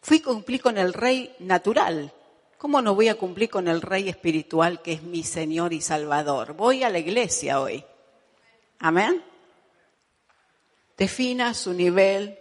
fui 0.00 0.18
y 0.18 0.20
cumplí 0.20 0.58
con 0.58 0.78
el 0.78 0.92
rey 0.92 1.34
natural, 1.38 2.12
¿Cómo 2.58 2.80
no 2.80 2.94
voy 2.94 3.08
a 3.08 3.16
cumplir 3.16 3.50
con 3.50 3.66
el 3.68 3.82
Rey 3.82 4.08
espiritual 4.08 4.80
que 4.80 4.94
es 4.94 5.02
mi 5.02 5.22
Señor 5.22 5.74
y 5.74 5.80
Salvador? 5.80 6.54
Voy 6.54 6.82
a 6.82 6.90
la 6.90 6.98
iglesia 6.98 7.60
hoy. 7.60 7.84
Amén. 8.78 9.22
Defina 10.96 11.52
su 11.52 11.74
nivel 11.74 12.38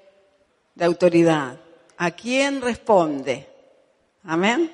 de 0.74 0.86
autoridad. 0.86 1.60
¿A 1.98 2.12
quién 2.12 2.62
responde? 2.62 3.50
Amén. 4.24 4.72